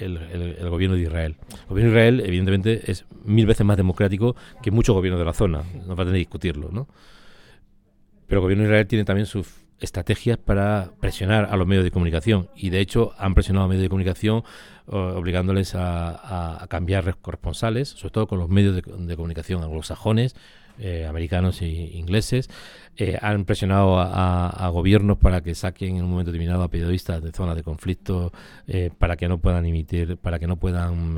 el, 0.00 0.68
gobierno 0.68 0.96
de 0.96 1.02
Israel. 1.02 1.36
El 1.50 1.68
gobierno 1.68 1.92
de 1.92 1.98
Israel, 1.98 2.22
evidentemente, 2.24 2.90
es 2.90 3.04
mil 3.24 3.46
veces 3.46 3.64
más 3.66 3.76
democrático 3.76 4.36
que 4.62 4.70
muchos 4.70 4.94
gobiernos 4.94 5.18
de 5.18 5.24
la 5.24 5.34
zona. 5.34 5.62
No 5.86 5.96
va 5.96 6.02
a 6.02 6.06
tener 6.06 6.14
que 6.14 6.18
discutirlo, 6.18 6.70
¿no? 6.70 6.88
Pero 8.26 8.40
el 8.40 8.42
gobierno 8.42 8.64
de 8.64 8.68
Israel 8.68 8.86
tiene 8.86 9.04
también 9.04 9.26
sus 9.26 9.48
estrategias 9.80 10.38
para 10.38 10.90
presionar 11.00 11.48
a 11.50 11.56
los 11.56 11.66
medios 11.66 11.84
de 11.84 11.90
comunicación 11.90 12.48
y 12.56 12.70
de 12.70 12.80
hecho 12.80 13.12
han 13.16 13.34
presionado 13.34 13.66
a 13.66 13.68
medios 13.68 13.82
de 13.82 13.88
comunicación 13.88 14.42
obligándoles 14.86 15.74
a, 15.76 16.66
cambiar 16.68 17.16
corresponsales, 17.18 17.90
sobre 17.90 18.10
todo 18.10 18.26
con 18.26 18.38
los 18.38 18.48
medios 18.48 18.74
de, 18.74 18.82
de 18.82 19.16
comunicación 19.16 19.62
anglosajones, 19.62 20.34
eh, 20.80 21.06
americanos 21.06 21.60
e 21.60 21.66
ingleses, 21.66 22.48
eh, 23.00 23.16
han 23.22 23.44
presionado 23.44 24.00
a, 24.00 24.68
gobiernos 24.70 25.18
para 25.18 25.40
que 25.40 25.54
saquen 25.54 25.96
en 25.96 26.04
un 26.04 26.10
momento 26.10 26.32
determinado 26.32 26.64
a 26.64 26.68
periodistas 26.68 27.22
de 27.22 27.30
zonas 27.30 27.54
de 27.54 27.62
conflicto 27.62 28.32
eh, 28.66 28.90
para 28.98 29.16
que 29.16 29.28
no 29.28 29.38
puedan 29.38 29.64
emitir, 29.64 30.16
para 30.16 30.40
que 30.40 30.48
no 30.48 30.56
puedan 30.56 31.16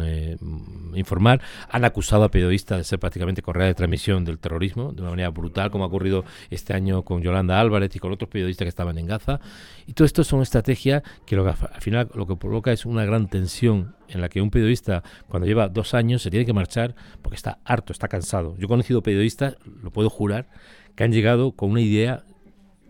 informar. 0.94 1.40
Han 1.70 1.86
acusado 1.86 2.24
a 2.24 2.30
periodistas 2.30 2.78
de 2.78 2.84
ser 2.84 2.98
prácticamente 2.98 3.40
correa 3.40 3.66
de 3.66 3.74
transmisión 3.74 4.26
del 4.26 4.38
terrorismo 4.38 4.92
de 4.92 5.00
una 5.00 5.10
manera 5.10 5.30
brutal, 5.30 5.70
como 5.70 5.84
ha 5.84 5.86
ocurrido 5.86 6.24
este 6.50 6.74
año 6.74 7.02
con 7.02 7.22
Yolanda 7.22 7.58
Álvarez 7.58 7.96
y 7.96 7.98
con 7.98 8.12
otros 8.12 8.28
periodistas 8.28 8.66
que 8.66 8.68
estaban 8.68 8.98
en 8.98 9.06
Gaza. 9.06 9.40
Y 9.86 9.94
todo 9.94 10.04
esto 10.04 10.22
son 10.22 10.42
estrategias 10.42 11.02
que, 11.24 11.34
lo 11.34 11.44
que 11.44 11.50
al 11.50 11.80
final 11.80 12.10
lo 12.14 12.26
que 12.26 12.36
provoca 12.36 12.72
es 12.72 12.84
una 12.84 13.06
gran 13.06 13.28
tensión 13.28 13.94
en 14.08 14.20
la 14.20 14.28
que 14.28 14.42
un 14.42 14.50
periodista, 14.50 15.02
cuando 15.28 15.46
lleva 15.46 15.68
dos 15.68 15.94
años, 15.94 16.22
se 16.22 16.30
tiene 16.30 16.44
que 16.44 16.52
marchar 16.52 16.94
porque 17.22 17.36
está 17.36 17.58
harto, 17.64 17.92
está 17.92 18.08
cansado. 18.08 18.56
Yo 18.58 18.66
he 18.66 18.68
conocido 18.68 19.02
periodistas, 19.02 19.56
lo 19.82 19.90
puedo 19.90 20.10
jurar, 20.10 20.48
que 20.94 21.04
han 21.04 21.12
llegado 21.12 21.52
con 21.52 21.70
una 21.70 21.80
idea 21.80 22.24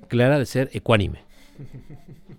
clara 0.08 0.38
de 0.38 0.46
ser 0.46 0.70
ecuánime. 0.72 1.20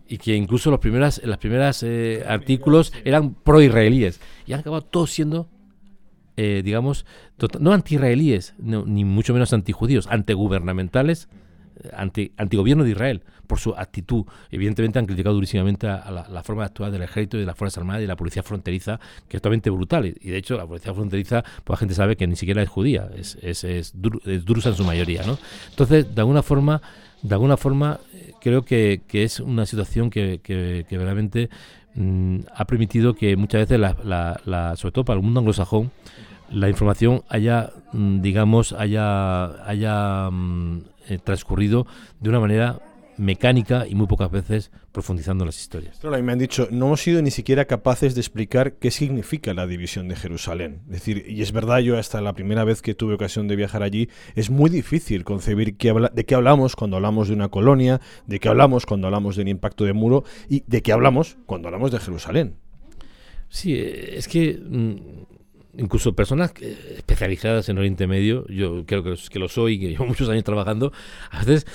Y 0.08 0.17
que 0.17 0.36
incluso 0.36 0.69
los 0.69 0.80
primeras, 0.80 1.21
las 1.24 1.38
primeras 1.38 1.84
eh, 1.84 2.24
artículos 2.28 2.91
eran 3.06 3.34
pro-israelíes. 3.34 4.19
Y 4.45 4.54
han 4.54 4.60
acabado 4.60 4.84
todos 4.84 5.12
siendo, 5.12 5.47
eh, 6.36 6.62
digamos, 6.65 7.06
no 7.60 7.71
anti-israelíes, 7.71 8.56
ni 8.60 9.06
mucho 9.06 9.34
menos 9.34 9.54
anti-judíos, 9.54 10.08
antigubernamentales 10.08 11.30
anti, 11.95 12.31
antigobierno 12.37 12.83
de 12.83 12.91
Israel 12.91 13.23
por 13.47 13.59
su 13.59 13.71
actitud. 13.75 14.25
Evidentemente 14.49 14.99
han 14.99 15.05
criticado 15.05 15.35
durísimamente 15.35 15.87
a, 15.87 16.09
la, 16.09 16.43
forma 16.43 16.63
de 16.63 16.67
actuar 16.67 16.91
del 16.91 17.01
ejército 17.01 17.37
y 17.37 17.41
de 17.41 17.45
las 17.45 17.57
Fuerzas 17.57 17.79
Armadas 17.79 17.99
y 17.99 18.03
de 18.03 18.07
la 18.07 18.15
policía 18.15 18.43
fronteriza, 18.43 18.99
que 19.27 19.37
es 19.37 19.41
totalmente 19.41 19.69
brutal. 19.69 20.05
Y, 20.05 20.29
de 20.29 20.37
hecho, 20.37 20.57
la 20.57 20.65
policía 20.65 20.93
fronteriza, 20.93 21.43
pues 21.63 21.75
la 21.75 21.77
gente 21.77 21.93
sabe 21.93 22.15
que 22.15 22.27
ni 22.27 22.35
siquiera 22.35 22.61
es 22.61 22.69
judía, 22.69 23.09
es, 23.15 23.37
es, 23.41 23.63
es, 23.63 23.93
drusa 23.93 24.69
en 24.69 24.75
su 24.75 24.83
mayoría. 24.83 25.23
¿no? 25.23 25.37
Entonces, 25.69 26.13
de 26.13 26.21
alguna 26.21 26.43
forma, 26.43 26.81
de 27.21 27.33
alguna 27.33 27.57
forma 27.57 27.99
creo 28.41 28.65
que, 28.65 29.01
que 29.07 29.23
es 29.23 29.39
una 29.39 29.65
situación 29.65 30.09
que, 30.09 30.41
que, 30.43 30.85
que 30.89 30.97
realmente 30.97 31.49
mm, 31.95 32.39
ha 32.53 32.65
permitido 32.65 33.13
que 33.13 33.37
muchas 33.37 33.61
veces, 33.61 33.79
la, 33.79 34.39
la, 34.45 34.75
sobre 34.75 34.91
todo 34.91 35.05
para 35.05 35.17
el 35.17 35.23
mundo 35.23 35.39
anglosajón, 35.39 35.91
la 36.51 36.69
información 36.69 37.23
haya, 37.29 37.71
mm, 37.93 38.21
digamos, 38.21 38.73
haya, 38.73 39.65
haya 39.67 40.29
mm, 40.29 40.83
eh, 41.09 41.19
transcurrido 41.23 41.87
de 42.19 42.29
una 42.29 42.39
manera 42.39 42.79
mecánica 43.17 43.85
y 43.87 43.93
muy 43.93 44.07
pocas 44.07 44.31
veces 44.31 44.71
profundizando 44.91 45.43
en 45.43 45.47
las 45.47 45.59
historias. 45.59 45.99
Claro, 45.99 46.21
me 46.23 46.31
han 46.31 46.39
dicho, 46.39 46.67
no 46.71 46.87
hemos 46.87 47.01
sido 47.01 47.21
ni 47.21 47.29
siquiera 47.29 47.65
capaces 47.65 48.15
de 48.15 48.21
explicar 48.21 48.73
qué 48.73 48.89
significa 48.89 49.53
la 49.53 49.67
división 49.67 50.07
de 50.07 50.15
Jerusalén. 50.15 50.81
Es 50.85 50.93
decir, 50.93 51.25
y 51.27 51.41
es 51.41 51.51
verdad, 51.51 51.79
yo 51.79 51.97
hasta 51.97 52.19
la 52.21 52.33
primera 52.33 52.63
vez 52.63 52.81
que 52.81 52.95
tuve 52.95 53.13
ocasión 53.13 53.47
de 53.47 53.55
viajar 53.55 53.83
allí, 53.83 54.09
es 54.35 54.49
muy 54.49 54.69
difícil 54.69 55.23
concebir 55.23 55.77
qué 55.77 55.93
de 56.13 56.25
qué 56.25 56.35
hablamos 56.35 56.75
cuando 56.75 56.97
hablamos 56.97 57.27
de 57.27 57.35
una 57.35 57.49
colonia, 57.49 58.01
de 58.25 58.39
qué 58.39 58.49
hablamos 58.49 58.85
cuando 58.85 59.07
hablamos 59.07 59.35
del 59.35 59.49
impacto 59.49 59.85
de 59.85 59.93
muro 59.93 60.23
y 60.49 60.63
de 60.65 60.81
qué 60.81 60.91
hablamos 60.91 61.37
cuando 61.45 61.67
hablamos 61.67 61.91
de 61.91 61.99
Jerusalén. 61.99 62.55
Sí, 63.49 63.75
eh, 63.75 64.17
es 64.17 64.27
que 64.27 64.57
mm, 64.57 65.40
incluso 65.77 66.13
personas 66.13 66.53
especializadas 66.60 67.69
en 67.69 67.77
Oriente 67.77 68.07
Medio, 68.07 68.47
yo 68.47 68.86
creo 68.86 69.03
que, 69.03 69.15
que 69.29 69.39
lo 69.39 69.47
soy, 69.47 69.79
que 69.79 69.89
llevo 69.89 70.05
muchos 70.07 70.29
años 70.29 70.43
trabajando, 70.43 70.91
a 71.29 71.39
veces 71.39 71.65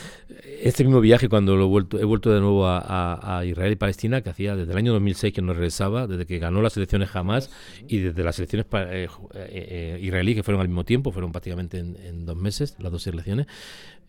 este 0.62 0.84
mismo 0.84 1.00
viaje 1.00 1.28
cuando 1.28 1.56
lo 1.56 1.64
he 1.64 1.68
vuelto, 1.68 1.98
he 1.98 2.04
vuelto 2.04 2.32
de 2.32 2.40
nuevo 2.40 2.66
a, 2.66 3.42
Israel 3.46 3.72
y 3.72 3.76
Palestina, 3.76 4.20
que 4.22 4.30
hacía 4.30 4.56
desde 4.56 4.72
el 4.72 4.78
año 4.78 4.92
2006 4.92 5.32
que 5.32 5.42
no 5.42 5.52
regresaba, 5.52 6.06
desde 6.06 6.26
que 6.26 6.38
ganó 6.38 6.62
las 6.62 6.76
elecciones 6.76 7.08
jamás 7.08 7.50
y 7.88 7.98
desde 7.98 8.22
las 8.22 8.38
elecciones 8.38 8.66
eh, 8.72 9.08
eh, 9.08 9.08
eh, 9.34 9.98
israelíes 10.02 10.36
que 10.36 10.42
fueron 10.42 10.60
al 10.60 10.68
mismo 10.68 10.84
tiempo, 10.84 11.12
fueron 11.12 11.32
prácticamente 11.32 11.78
en, 11.78 11.96
en 11.96 12.26
dos 12.26 12.36
meses 12.36 12.76
las 12.78 12.92
dos 12.92 13.06
elecciones, 13.06 13.46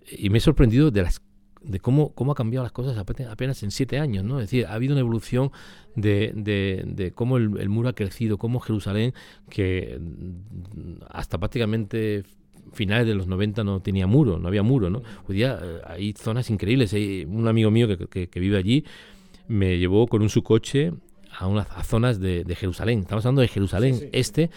y 0.09 0.29
me 0.29 0.37
he 0.37 0.41
sorprendido 0.41 0.91
de 0.91 1.03
las 1.03 1.21
de 1.67 1.79
cómo, 1.79 2.13
cómo 2.13 2.31
ha 2.31 2.35
cambiado 2.35 2.63
las 2.63 2.71
cosas 2.71 2.97
apenas 2.97 3.63
en 3.63 3.71
siete 3.71 3.99
años, 3.99 4.23
¿no? 4.23 4.39
Es 4.39 4.45
decir, 4.45 4.65
ha 4.65 4.73
habido 4.73 4.93
una 4.93 5.01
evolución 5.01 5.51
de, 5.95 6.31
de, 6.35 7.11
cómo 7.13 7.37
el, 7.37 7.69
muro 7.69 7.89
ha 7.89 7.93
crecido, 7.93 8.37
cómo 8.37 8.59
Jerusalén, 8.59 9.13
que 9.49 9.99
mm, 9.99 11.03
hasta 11.09 11.37
prácticamente 11.37 12.23
finales 12.73 13.07
de 13.07 13.15
los 13.15 13.27
90 13.27 13.63
no 13.63 13.81
tenía 13.81 14.07
muro, 14.07 14.39
no 14.39 14.47
había 14.47 14.63
muro, 14.63 14.89
¿no? 14.89 15.01
Hoy 15.27 15.35
día 15.35 15.59
eh, 15.61 15.81
hay 15.85 16.13
zonas 16.13 16.49
increíbles. 16.49 16.93
Hay 16.93 17.25
un 17.25 17.47
amigo 17.47 17.71
mío 17.71 17.87
que, 17.87 18.27
que, 18.27 18.39
vive 18.39 18.57
allí 18.57 18.85
me 19.47 19.77
llevó 19.77 20.07
con 20.07 20.21
un 20.21 20.29
su 20.29 20.43
coche 20.43 20.93
a 21.37 21.47
unas 21.47 21.67
zonas 21.85 22.19
de, 22.19 22.43
Jerusalén. 22.55 22.99
Estamos 22.99 23.25
hablando 23.25 23.41
de 23.41 23.47
Jerusalén 23.47 24.09
este 24.11 24.49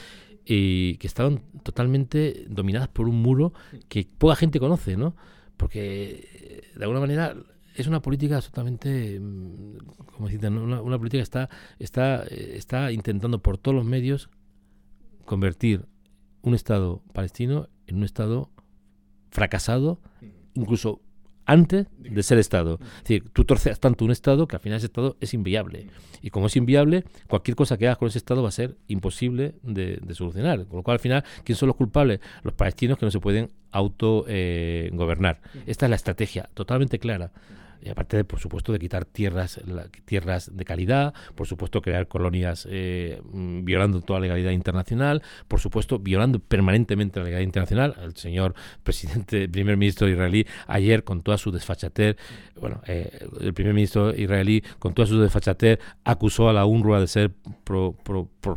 y 0.45 0.97
que 0.97 1.07
estaban 1.07 1.43
totalmente 1.63 2.47
dominadas 2.49 2.89
por 2.89 3.09
un 3.09 3.23
muro 3.23 3.53
que 3.89 4.07
poca 4.19 4.35
gente 4.35 4.59
conoce, 4.59 4.97
¿no? 4.97 5.15
porque 5.61 6.40
de 6.81 6.85
alguna 6.85 7.01
manera 7.01 7.37
es 7.75 7.87
una 7.87 8.01
política 8.01 8.37
absolutamente, 8.37 9.21
mm, 9.21 9.77
como 10.15 10.29
decir, 10.29 10.45
una, 10.47 10.81
una, 10.81 10.99
política 10.99 11.19
que 11.19 11.23
está, 11.23 11.51
está, 11.79 12.23
está 12.25 12.91
intentando 12.91 13.43
por 13.43 13.59
todos 13.59 13.75
los 13.75 13.85
medios 13.85 14.31
convertir 15.27 15.87
un 16.41 16.55
Estado 16.55 17.03
palestino 17.13 17.69
en 17.87 17.97
un 17.99 18.05
Estado 18.05 18.51
fracasado, 19.31 20.01
incluso 20.55 21.03
antes 21.51 21.89
de 21.99 22.23
ser 22.23 22.39
Estado. 22.39 22.79
Es 22.81 23.03
decir, 23.03 23.25
tú 23.33 23.45
torceas 23.45 23.81
tanto 23.81 24.05
un 24.05 24.13
Estado 24.13 24.47
que 24.47 24.55
al 24.55 24.63
final 24.63 24.79
ese 24.79 24.87
Estado 24.87 25.17
es 25.21 25.35
inviable. 25.35 25.89
Y 26.23 26.31
como 26.31 26.47
es 26.47 26.55
inviable, 26.55 27.05
cualquier 27.27 27.57
cosa 27.57 27.77
que 27.77 27.87
hagas 27.87 27.99
con 27.99 28.07
ese 28.07 28.19
Estado 28.19 28.41
va 28.41 28.51
a 28.51 28.53
ser 28.53 28.77
imposible 28.87 29.55
de, 29.63 30.01
solucionar. 30.15 30.65
Con 30.67 30.77
lo 30.77 30.83
cual, 30.85 30.95
al 30.95 31.01
final, 31.01 31.25
¿quién 31.43 31.57
son 31.57 31.67
los 31.67 31.77
culpables? 31.77 32.21
Los 32.45 32.55
palestinos 32.55 32.99
que 32.99 33.07
no 33.07 33.11
se 33.11 33.19
pueden 33.19 33.51
autogobernar. 33.73 35.41
Eh, 35.55 35.63
Esta 35.67 35.87
es 35.87 35.91
la 35.91 35.97
estrategia 35.97 36.49
totalmente 36.55 37.01
clara 37.01 37.33
y 37.83 37.89
aparte, 37.89 38.17
de, 38.17 38.25
por 38.25 38.41
supuesto, 38.41 38.73
de 38.73 38.79
quitar 38.79 39.05
tierras, 39.05 39.61
tierras 40.05 40.55
de 40.55 40.65
calidad, 40.65 41.15
por 41.35 41.47
supuesto, 41.47 41.81
crear 41.81 42.09
colonias 42.09 42.67
eh, 42.71 43.21
mm, 43.33 43.65
violando 43.65 44.03
toda 44.03 44.21
la 44.21 44.27
legalidad 44.27 44.51
internacional, 44.51 45.23
por 45.49 45.61
supuesto, 45.61 45.99
violando 45.99 46.41
permanentemente 46.41 47.21
la 47.21 47.25
legalidad 47.25 47.47
internacional. 47.47 47.97
El 48.03 48.17
señor 48.17 48.55
presidente, 48.83 49.49
primer 49.49 49.77
ministro 49.77 50.09
israelí, 50.09 50.47
ayer, 50.67 51.05
con 51.05 51.23
toda 51.23 51.39
su 51.39 51.51
desfachatez, 51.51 52.17
bueno, 52.61 52.83
eh, 52.87 53.27
el 53.41 53.55
primer 53.55 53.73
ministro 53.73 54.15
israelí, 54.15 54.63
con 54.79 54.93
toda 54.93 55.07
su 55.07 55.19
desfachatez, 55.21 55.79
acusó 56.05 56.49
a 56.49 56.53
la 56.53 56.67
UNRWA 56.67 57.01
de 57.01 57.07
ser 57.07 57.31
pro, 57.65 57.97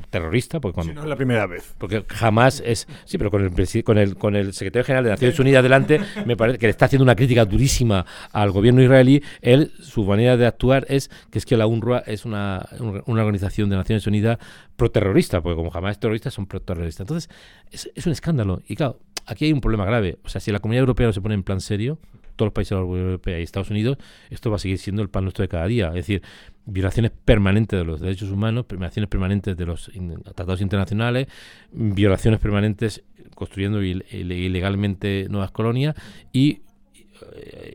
terrorista. 0.10 0.60
Porque 0.60 0.76
cuando, 0.76 0.94
no 0.94 1.04
es 1.04 1.08
la 1.08 1.16
primera 1.16 1.48
vez. 1.48 1.74
Porque 1.78 2.04
jamás 2.10 2.62
es. 2.66 2.88
Sí, 3.06 3.18
pero 3.18 3.32
con 3.32 3.44
el, 3.44 3.84
con 3.84 3.98
el, 3.98 4.16
con 4.18 4.36
el 4.36 4.54
secretario 4.54 4.84
general 4.84 5.06
de 5.06 5.10
Naciones 5.12 5.40
Unidas 5.40 5.64
delante, 5.64 6.02
me 6.26 6.36
parece 6.36 6.58
que 6.58 6.66
le 6.68 6.72
está 6.72 6.86
haciendo 6.86 7.04
una 7.04 7.16
crítica 7.16 7.46
durísima 7.46 8.06
al 8.32 8.52
gobierno 8.52 8.82
israelí 8.82 9.13
él, 9.42 9.72
su 9.80 10.04
manera 10.04 10.38
de 10.38 10.46
actuar 10.46 10.86
es 10.90 11.10
que 11.30 11.40
es 11.40 11.46
que 11.46 11.58
la 11.58 11.68
UNRWA 11.68 12.00
es 12.00 12.26
una, 12.26 12.68
una 13.06 13.22
organización 13.22 13.70
de 13.70 13.76
Naciones 13.76 14.08
Unidas 14.08 14.40
proterrorista, 14.76 15.42
porque 15.42 15.56
como 15.56 15.70
jamás 15.70 16.00
terroristas 16.00 16.34
son 16.34 16.48
proterroristas. 16.48 17.02
Entonces, 17.02 17.30
es, 17.72 18.06
un 18.06 18.12
escándalo. 18.12 18.62
Y 18.68 18.76
claro, 18.76 19.00
aquí 19.26 19.46
hay 19.46 19.54
un 19.54 19.62
problema 19.62 19.86
grave. 19.86 20.18
O 20.24 20.30
sea, 20.30 20.42
si 20.42 20.52
la 20.52 20.60
comunidad 20.60 20.82
europea 20.82 21.08
no 21.08 21.14
se 21.14 21.22
pone 21.22 21.36
en 21.36 21.44
plan 21.44 21.62
serio, 21.62 22.00
todos 22.36 22.48
los 22.48 22.54
países 22.54 22.72
de 22.72 22.76
la 22.78 22.84
Unión 22.84 23.06
Europea 23.06 23.40
y 23.40 23.44
Estados 23.44 23.70
Unidos, 23.70 23.98
esto 24.30 24.50
va 24.50 24.56
a 24.56 24.60
seguir 24.60 24.80
siendo 24.80 25.02
el 25.02 25.10
pan 25.10 25.24
nuestro 25.24 25.44
de 25.44 25.50
cada 25.50 25.68
día. 25.68 25.88
Es 25.90 25.94
decir, 25.96 26.24
violaciones 26.66 27.12
permanentes 27.12 27.78
de 27.78 27.86
los 27.86 28.00
derechos 28.00 28.32
humanos, 28.32 28.66
violaciones 28.68 29.10
permanentes 29.10 29.56
de 29.56 29.66
los 29.66 29.92
tratados 30.24 30.62
internacionales, 30.62 31.28
violaciones 31.72 32.40
permanentes 32.40 33.04
construyendo 33.36 33.82
ilegalmente 33.84 35.28
nuevas 35.30 35.52
colonias 35.52 35.96
y 36.32 36.62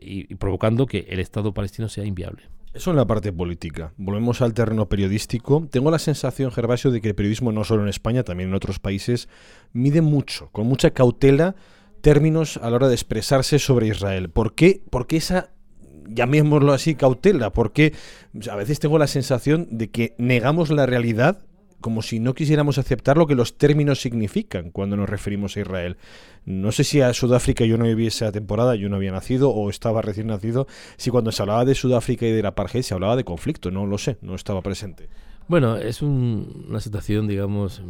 y, 0.01 0.35
provocando 0.35 0.85
que 0.85 1.05
el 1.09 1.19
Estado 1.19 1.53
palestino 1.53 1.89
sea 1.89 2.05
inviable. 2.05 2.43
Eso 2.73 2.91
en 2.91 2.97
la 2.97 3.07
parte 3.07 3.33
política. 3.33 3.93
Volvemos 3.97 4.41
al 4.41 4.53
terreno 4.53 4.87
periodístico. 4.87 5.67
Tengo 5.71 5.89
la 5.89 5.97
sensación, 5.97 6.51
Gervasio, 6.51 6.91
de 6.91 7.01
que 7.01 7.09
el 7.09 7.15
periodismo, 7.15 7.51
no 7.51 7.63
solo 7.63 7.81
en 7.83 7.89
España, 7.89 8.23
también 8.23 8.49
en 8.49 8.55
otros 8.55 8.79
países, 8.79 9.27
mide 9.73 10.01
mucho, 10.01 10.49
con 10.51 10.67
mucha 10.67 10.91
cautela, 10.91 11.55
términos 12.01 12.57
a 12.57 12.69
la 12.69 12.75
hora 12.75 12.87
de 12.87 12.93
expresarse 12.93 13.57
sobre 13.57 13.87
Israel. 13.87 14.29
¿Por 14.29 14.53
qué, 14.53 14.83
¿Por 14.89 15.07
qué 15.07 15.17
esa, 15.17 15.49
llamémoslo 16.07 16.71
así, 16.71 16.93
cautela? 16.93 17.51
Porque 17.51 17.93
a 18.49 18.55
veces 18.55 18.79
tengo 18.79 18.99
la 18.99 19.07
sensación 19.07 19.67
de 19.71 19.89
que 19.89 20.13
negamos 20.19 20.69
la 20.69 20.85
realidad 20.85 21.41
como 21.81 22.01
si 22.01 22.19
no 22.19 22.33
quisiéramos 22.33 22.77
aceptar 22.77 23.17
lo 23.17 23.27
que 23.27 23.35
los 23.35 23.57
términos 23.57 24.01
significan 24.01 24.71
cuando 24.71 24.97
nos 24.97 25.09
referimos 25.09 25.55
a 25.55 25.61
Israel. 25.61 25.97
No 26.45 26.71
sé 26.71 26.83
si 26.83 27.01
a 27.01 27.13
Sudáfrica 27.13 27.65
yo 27.65 27.77
no 27.77 27.85
viviese 27.85 28.25
esa 28.25 28.31
temporada, 28.31 28.75
yo 28.75 28.89
no 28.89 28.97
había 28.97 29.11
nacido 29.11 29.51
o 29.51 29.69
estaba 29.69 30.01
recién 30.01 30.27
nacido, 30.27 30.67
si 30.97 31.09
cuando 31.09 31.31
se 31.31 31.41
hablaba 31.41 31.65
de 31.65 31.75
Sudáfrica 31.75 32.25
y 32.25 32.31
de 32.31 32.41
la 32.41 32.49
apartheid 32.49 32.83
se 32.83 32.93
hablaba 32.93 33.15
de 33.15 33.23
conflicto, 33.23 33.71
no 33.71 33.85
lo 33.85 33.97
sé, 33.97 34.17
no 34.21 34.35
estaba 34.35 34.61
presente. 34.61 35.09
Bueno, 35.47 35.77
es 35.77 36.01
una 36.03 36.79
situación, 36.79 37.27
digamos, 37.27 37.81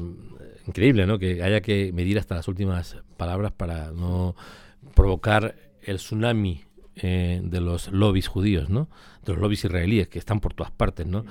increíble, 0.65 1.05
¿no? 1.05 1.19
Que 1.19 1.43
haya 1.43 1.61
que 1.61 1.91
medir 1.91 2.17
hasta 2.17 2.35
las 2.35 2.47
últimas 2.47 2.95
palabras 3.17 3.51
para 3.51 3.91
no 3.91 4.35
provocar 4.95 5.55
el 5.83 5.97
tsunami 5.97 6.63
eh, 6.95 7.41
de 7.43 7.61
los 7.61 7.91
lobbies 7.91 8.27
judíos, 8.27 8.69
¿no? 8.69 8.89
De 9.25 9.33
los 9.33 9.41
lobbies 9.41 9.65
israelíes 9.65 10.07
que 10.07 10.19
están 10.19 10.39
por 10.39 10.53
todas 10.53 10.71
partes, 10.71 11.05
¿no? 11.05 11.25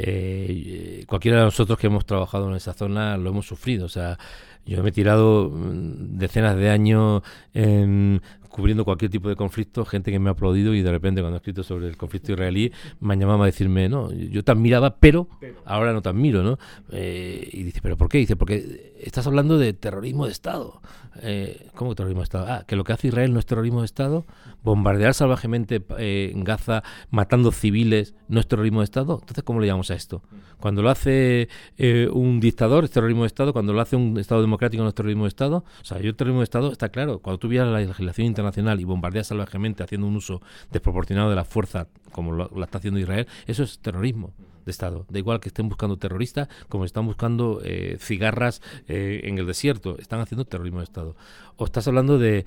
Eh, 0.00 1.04
cualquiera 1.08 1.38
de 1.38 1.44
nosotros 1.44 1.76
que 1.76 1.88
hemos 1.88 2.06
trabajado 2.06 2.48
en 2.48 2.56
esa 2.56 2.72
zona 2.72 3.16
lo 3.16 3.30
hemos 3.30 3.46
sufrido. 3.46 3.86
O 3.86 3.88
sea, 3.88 4.16
yo 4.64 4.82
me 4.82 4.90
he 4.90 4.92
tirado 4.92 5.50
mm, 5.50 6.18
decenas 6.18 6.56
de 6.56 6.70
años 6.70 7.22
en 7.52 8.22
cubriendo 8.58 8.84
cualquier 8.84 9.10
tipo 9.10 9.28
de 9.28 9.36
conflicto, 9.36 9.84
gente 9.84 10.10
que 10.10 10.18
me 10.18 10.30
ha 10.30 10.32
aplaudido 10.32 10.74
y 10.74 10.82
de 10.82 10.90
repente 10.90 11.20
cuando 11.20 11.36
he 11.36 11.38
escrito 11.38 11.62
sobre 11.62 11.86
el 11.86 11.96
conflicto 11.96 12.32
israelí 12.32 12.72
me 12.98 13.14
han 13.14 13.20
llamado 13.20 13.44
a 13.44 13.46
decirme, 13.46 13.88
no, 13.88 14.10
yo 14.10 14.42
te 14.42 14.50
admiraba, 14.50 14.96
pero 14.96 15.28
ahora 15.64 15.92
no 15.92 16.02
te 16.02 16.08
admiro, 16.08 16.42
¿no? 16.42 16.58
Eh, 16.90 17.48
y 17.52 17.62
dice, 17.62 17.78
¿pero 17.80 17.96
por 17.96 18.08
qué? 18.08 18.18
Dice, 18.18 18.34
porque 18.34 18.94
estás 19.00 19.26
hablando 19.28 19.58
de 19.58 19.74
terrorismo 19.74 20.26
de 20.26 20.32
Estado. 20.32 20.80
Eh, 21.22 21.68
¿Cómo 21.74 21.94
terrorismo 21.94 22.22
de 22.22 22.24
Estado? 22.24 22.46
Ah, 22.48 22.64
que 22.66 22.74
lo 22.74 22.82
que 22.82 22.92
hace 22.92 23.08
Israel 23.08 23.32
no 23.32 23.38
es 23.38 23.46
terrorismo 23.46 23.80
de 23.80 23.86
Estado, 23.86 24.26
bombardear 24.64 25.14
salvajemente 25.14 25.80
eh, 25.98 26.32
en 26.34 26.42
Gaza, 26.42 26.82
matando 27.10 27.52
civiles, 27.52 28.14
no 28.28 28.40
es 28.40 28.48
terrorismo 28.48 28.80
de 28.80 28.84
Estado. 28.84 29.18
Entonces, 29.20 29.44
¿cómo 29.44 29.60
le 29.60 29.68
llamamos 29.68 29.87
a 29.90 29.96
esto? 29.96 30.22
Cuando 30.60 30.82
lo 30.82 30.90
hace 30.90 31.48
eh, 31.76 32.08
un 32.12 32.40
dictador 32.40 32.84
es 32.84 32.90
terrorismo 32.90 33.22
de 33.22 33.28
Estado, 33.28 33.52
cuando 33.52 33.72
lo 33.72 33.80
hace 33.80 33.96
un 33.96 34.18
Estado 34.18 34.40
democrático 34.40 34.82
no 34.82 34.88
es 34.88 34.94
terrorismo 34.94 35.24
de 35.24 35.28
Estado. 35.28 35.64
O 35.80 35.84
sea, 35.84 36.00
yo 36.00 36.10
el 36.10 36.16
terrorismo 36.16 36.40
de 36.40 36.44
Estado 36.44 36.72
está 36.72 36.88
claro. 36.88 37.20
Cuando 37.20 37.38
tú 37.38 37.48
vienes 37.48 37.68
la 37.70 37.80
legislación 37.80 38.26
internacional 38.26 38.80
y 38.80 38.84
bombardeas 38.84 39.28
salvajemente 39.28 39.82
haciendo 39.82 40.06
un 40.06 40.16
uso 40.16 40.40
desproporcionado 40.70 41.30
de 41.30 41.36
la 41.36 41.44
fuerza, 41.44 41.88
como 42.12 42.32
lo, 42.32 42.64
está 42.64 42.78
haciendo 42.78 43.00
Israel, 43.00 43.26
eso 43.46 43.62
es 43.62 43.78
terrorismo 43.78 44.32
de 44.64 44.70
Estado. 44.70 45.06
Da 45.08 45.18
igual 45.18 45.40
que 45.40 45.48
estén 45.48 45.68
buscando 45.68 45.96
terroristas 45.96 46.48
como 46.68 46.84
están 46.84 47.06
buscando 47.06 47.60
eh, 47.64 47.96
cigarras 48.00 48.60
eh, 48.88 49.20
en 49.24 49.38
el 49.38 49.46
desierto. 49.46 49.96
Están 49.98 50.20
haciendo 50.20 50.44
terrorismo 50.44 50.78
de 50.78 50.84
Estado. 50.84 51.16
O 51.56 51.64
estás 51.64 51.86
hablando 51.88 52.18
de, 52.18 52.44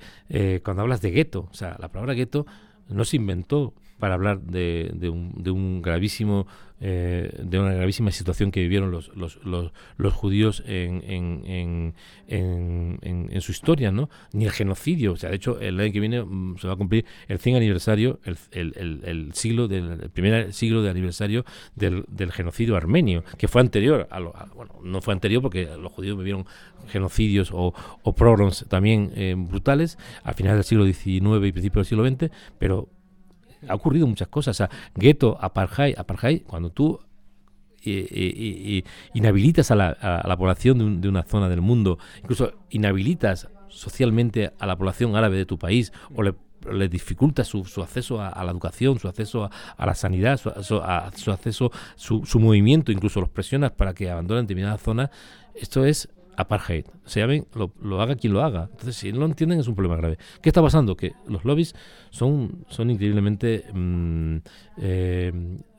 cuando 0.64 0.82
hablas 0.82 1.02
de 1.02 1.10
gueto, 1.10 1.48
o 1.50 1.54
sea, 1.54 1.76
la 1.78 1.88
palabra 1.88 2.14
gueto 2.14 2.46
no 2.88 3.04
se 3.04 3.16
inventó 3.16 3.74
para 4.02 4.14
hablar 4.14 4.40
de, 4.40 5.10
un, 5.12 5.32
de 5.44 5.52
un 5.52 5.80
gravísimo 5.80 6.48
eh, 6.84 7.30
de 7.40 7.60
una 7.60 7.72
gravísima 7.72 8.10
situación 8.10 8.50
que 8.50 8.60
vivieron 8.60 8.90
los, 8.90 9.14
los, 9.14 9.38
los, 9.44 10.12
judíos 10.14 10.64
en, 10.66 11.04
en, 11.06 11.94
en, 12.26 12.98
en, 13.02 13.40
su 13.40 13.52
historia, 13.52 13.92
¿no? 13.92 14.10
Ni 14.32 14.46
el 14.46 14.50
genocidio. 14.50 15.12
O 15.12 15.16
sea, 15.16 15.30
de 15.30 15.36
hecho, 15.36 15.60
el 15.60 15.78
año 15.78 15.92
que 15.92 16.00
viene 16.00 16.24
mm, 16.24 16.58
se 16.58 16.66
va 16.66 16.72
a 16.72 16.76
cumplir 16.76 17.04
el 17.28 17.38
100 17.38 17.54
aniversario, 17.54 18.18
el, 18.24 18.36
el, 18.50 19.00
el, 19.04 19.32
siglo 19.32 19.68
del 19.68 20.10
primer 20.10 20.52
siglo 20.52 20.82
de 20.82 20.90
aniversario 20.90 21.44
del, 21.76 22.04
del, 22.08 22.32
genocidio 22.32 22.74
armenio, 22.74 23.22
que 23.38 23.46
fue 23.46 23.60
anterior 23.60 24.08
a, 24.10 24.18
lo, 24.18 24.34
bueno, 24.56 24.74
no 24.82 25.00
fue 25.00 25.14
anterior 25.14 25.40
porque 25.40 25.68
los 25.80 25.92
judíos 25.92 26.18
vivieron 26.18 26.46
genocidios 26.88 27.50
o, 27.52 27.72
o 28.02 28.12
pogroms 28.12 28.66
también 28.68 29.12
eh, 29.14 29.36
brutales 29.38 29.98
a 30.24 30.32
finales 30.32 30.56
del 30.56 30.64
siglo 30.64 30.84
XIX 30.84 31.46
y 31.46 31.52
principios 31.52 31.86
del 31.88 31.98
siglo 32.08 32.08
XX, 32.08 32.34
pero 32.58 32.88
ha 33.68 33.74
ocurrido 33.74 34.06
muchas 34.06 34.28
cosas. 34.28 34.60
O 34.60 34.68
gueto, 34.94 35.38
apartheid, 35.40 35.98
apartheid, 35.98 36.42
cuando 36.42 36.70
tú 36.70 37.00
inhabilitas 39.14 39.70
a 39.70 39.74
la, 39.74 40.36
población 40.36 41.00
de, 41.00 41.08
una 41.08 41.22
zona 41.24 41.48
del 41.48 41.60
mundo, 41.60 41.98
incluso 42.20 42.52
inhabilitas 42.70 43.48
socialmente 43.68 44.52
a 44.58 44.66
la 44.66 44.76
población 44.76 45.16
árabe 45.16 45.36
de 45.36 45.46
tu 45.46 45.58
país 45.58 45.92
o 46.14 46.22
le, 46.22 46.34
le 46.70 46.88
dificultas 46.88 47.48
su, 47.48 47.82
acceso 47.82 48.20
a, 48.20 48.44
la 48.44 48.50
educación, 48.50 48.98
su 48.98 49.08
acceso 49.08 49.50
a, 49.76 49.86
la 49.86 49.94
sanidad, 49.94 50.38
su, 50.38 50.50
su 50.62 51.30
acceso, 51.32 51.72
su, 51.96 52.24
su, 52.24 52.38
movimiento, 52.38 52.92
incluso 52.92 53.20
los 53.20 53.30
presionas 53.30 53.72
para 53.72 53.94
que 53.94 54.10
abandonen 54.10 54.44
determinadas 54.44 54.80
zonas, 54.80 55.10
esto 55.54 55.84
es 55.84 56.08
apartheid. 56.36 56.84
Se 57.04 57.20
llamen, 57.20 57.46
lo, 57.54 57.72
lo, 57.80 58.00
haga 58.00 58.16
quien 58.16 58.32
lo 58.32 58.42
haga. 58.42 58.68
Entonces, 58.70 58.96
si 58.96 59.12
no 59.12 59.20
lo 59.20 59.26
entienden, 59.26 59.60
es 59.60 59.68
un 59.68 59.74
problema 59.74 59.96
grave. 59.96 60.18
¿Qué 60.40 60.48
está 60.48 60.62
pasando? 60.62 60.96
Que 60.96 61.12
los 61.26 61.44
lobbies 61.44 61.74
son, 62.10 62.64
son 62.68 62.90
increíblemente 62.90 63.64
mm, 63.72 64.36
eh, 64.78 65.32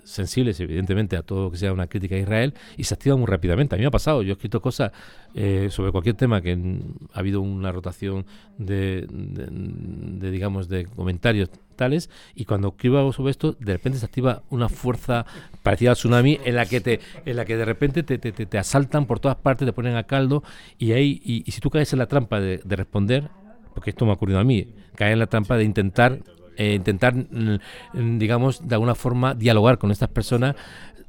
sensibles, 0.04 0.60
evidentemente, 0.60 1.18
a 1.18 1.24
todo 1.24 1.46
lo 1.46 1.52
que 1.52 1.58
sea 1.58 1.74
una 1.74 1.88
crítica 1.88 2.16
a 2.16 2.20
Israel 2.20 2.54
y 2.78 2.84
se 2.84 2.94
activan 2.94 3.20
muy 3.20 3.28
rápidamente. 3.28 3.76
A 3.76 3.78
mí 3.78 3.84
me 3.84 3.88
ha 3.88 3.92
pasado, 3.92 4.22
yo 4.22 4.30
he 4.30 4.34
escrito 4.34 4.62
cosas 4.62 4.92
eh, 5.36 5.68
sobre 5.72 5.92
cualquier 5.92 6.16
tema 6.16 6.42
que 6.42 6.58
ha 7.14 7.20
habido 7.20 7.42
una 7.42 7.72
rotación 7.72 8.26
de, 8.58 9.08
digamos, 10.20 10.70
de 10.70 10.86
comentarios 10.86 11.50
tales 11.76 12.10
y 12.36 12.46
cuando 12.46 12.70
escribo 12.70 13.12
sobre 13.14 13.32
esto, 13.32 13.56
de 13.60 13.74
repente 13.74 14.00
se 14.00 14.06
activa 14.06 14.44
una 14.50 14.70
fuerza 14.70 15.26
parecida 15.64 15.92
al 15.92 15.96
tsunami 15.96 16.40
en 16.44 16.56
la 16.56 16.66
que 16.66 16.82
te, 16.82 17.00
en 17.26 17.36
la 17.36 17.46
que 17.46 17.58
de 17.58 17.66
repente 17.66 18.04
te, 18.04 18.18
te, 18.18 18.32
te 18.32 18.58
asaltan 18.58 19.06
por 19.06 19.20
todas 19.20 19.38
partes, 19.38 19.66
te 19.66 19.74
ponen 19.74 19.96
a 19.96 20.04
caldo 20.04 20.44
y 20.78 20.92
ahí, 20.92 21.22
y, 21.24 21.52
si 21.52 21.60
tú 21.62 21.70
caes 21.70 21.92
en 21.94 22.00
la 22.00 22.08
trampa 22.08 22.40
de, 22.40 22.62
de 22.64 22.76
responder, 22.76 23.30
porque 23.74 23.90
esto 23.90 24.06
me 24.06 24.12
ha 24.12 24.16
ocurrido 24.16 24.40
a 24.40 24.44
mí, 24.44 24.68
caer 24.96 25.14
en 25.14 25.20
la 25.20 25.28
trampa 25.28 25.58
de 25.58 25.64
intentar 25.64 26.20
eh, 26.58 26.74
intentar, 26.76 27.16
mm, 27.16 27.60
digamos, 28.18 28.68
de 28.68 28.76
alguna 28.76 28.96
forma 28.96 29.34
dialogar 29.34 29.78
con 29.78 29.92
estas 29.92 30.10
personas. 30.10 30.56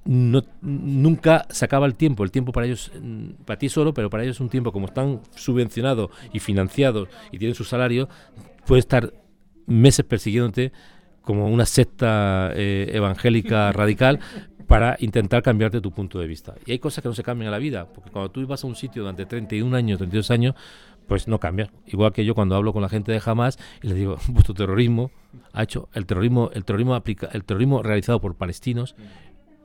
No, 0.05 0.43
nunca 0.61 1.47
se 1.49 1.65
acaba 1.65 1.87
el 1.87 1.95
tiempo, 1.95 2.25
el 2.25 2.31
tiempo 2.31 2.53
para 2.53 2.67
ellos, 2.67 2.93
mm, 3.01 3.45
para 3.47 3.59
ti 3.59 3.69
solo, 3.69 3.95
pero 3.95 4.11
para 4.11 4.23
ellos 4.23 4.37
es 4.37 4.41
un 4.41 4.51
tiempo 4.51 4.71
como 4.71 4.87
están 4.87 5.21
subvencionados 5.35 6.11
y 6.33 6.41
financiados 6.41 7.09
y 7.33 7.39
tienen 7.39 7.55
su 7.55 7.65
salario, 7.65 8.09
puede 8.67 8.81
estar 8.81 9.13
meses 9.67 10.05
persiguiéndote 10.05 10.73
como 11.23 11.49
una 11.49 11.65
secta 11.65 12.51
eh, 12.55 12.91
evangélica 12.93 13.73
radical 13.73 14.21
para 14.67 14.97
intentar 15.01 15.43
cambiarte 15.43 15.81
tu 15.81 15.91
punto 15.91 16.19
de 16.19 16.27
vista. 16.27 16.55
Y 16.67 16.73
hay 16.73 16.79
cosas 16.79 17.03
que 17.03 17.09
no 17.09 17.15
se 17.15 17.23
cambian 17.23 17.47
en 17.47 17.53
la 17.53 17.59
vida, 17.59 17.87
porque 17.87 18.11
cuando 18.11 18.31
tú 18.31 18.47
vas 18.47 18.65
a 18.65 18.67
un 18.67 18.77
sitio 18.77 19.03
durante 19.03 19.27
31 19.27 19.77
años, 19.77 19.99
32 19.99 20.31
años, 20.31 20.55
pues 21.07 21.29
no 21.29 21.41
cambia. 21.41 21.71
Igual 21.87 22.13
que 22.13 22.25
yo 22.25 22.35
cuando 22.35 22.57
hablo 22.57 22.73
con 22.73 22.83
la 22.83 22.89
gente 22.89 23.13
de 23.13 23.21
Hamas 23.25 23.59
y 23.83 23.89
les 23.89 23.97
digo, 23.97 24.17
vuestro 24.29 24.55
terrorismo 24.55 25.11
ha 25.53 25.63
hecho 25.63 25.89
el 25.95 26.07
terrorismo, 26.07 26.51
el 26.53 26.65
terrorismo 26.65 26.95
aplica, 26.95 27.29
el 27.33 27.45
terrorismo 27.45 27.83
realizado 27.83 28.21
por 28.21 28.37
palestinos 28.37 28.95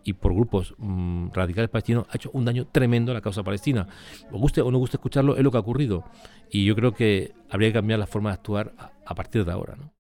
y 0.03 0.13
por 0.13 0.33
grupos 0.33 0.75
mm, 0.77 1.29
radicales 1.33 1.69
palestinos 1.69 2.05
ha 2.09 2.15
hecho 2.15 2.31
un 2.33 2.45
daño 2.45 2.65
tremendo 2.67 3.11
a 3.11 3.15
la 3.15 3.21
causa 3.21 3.43
palestina. 3.43 3.87
Os 4.31 4.39
guste 4.39 4.61
o 4.61 4.71
no 4.71 4.77
guste 4.77 4.97
escucharlo, 4.97 5.35
es 5.35 5.43
lo 5.43 5.51
que 5.51 5.57
ha 5.57 5.61
ocurrido. 5.61 6.05
Y 6.49 6.65
yo 6.65 6.75
creo 6.75 6.93
que 6.93 7.33
habría 7.49 7.69
que 7.69 7.73
cambiar 7.73 7.99
la 7.99 8.07
forma 8.07 8.29
de 8.29 8.35
actuar 8.35 8.73
a, 8.77 8.91
a 9.05 9.15
partir 9.15 9.45
de 9.45 9.51
ahora. 9.51 9.75
¿no? 9.75 9.98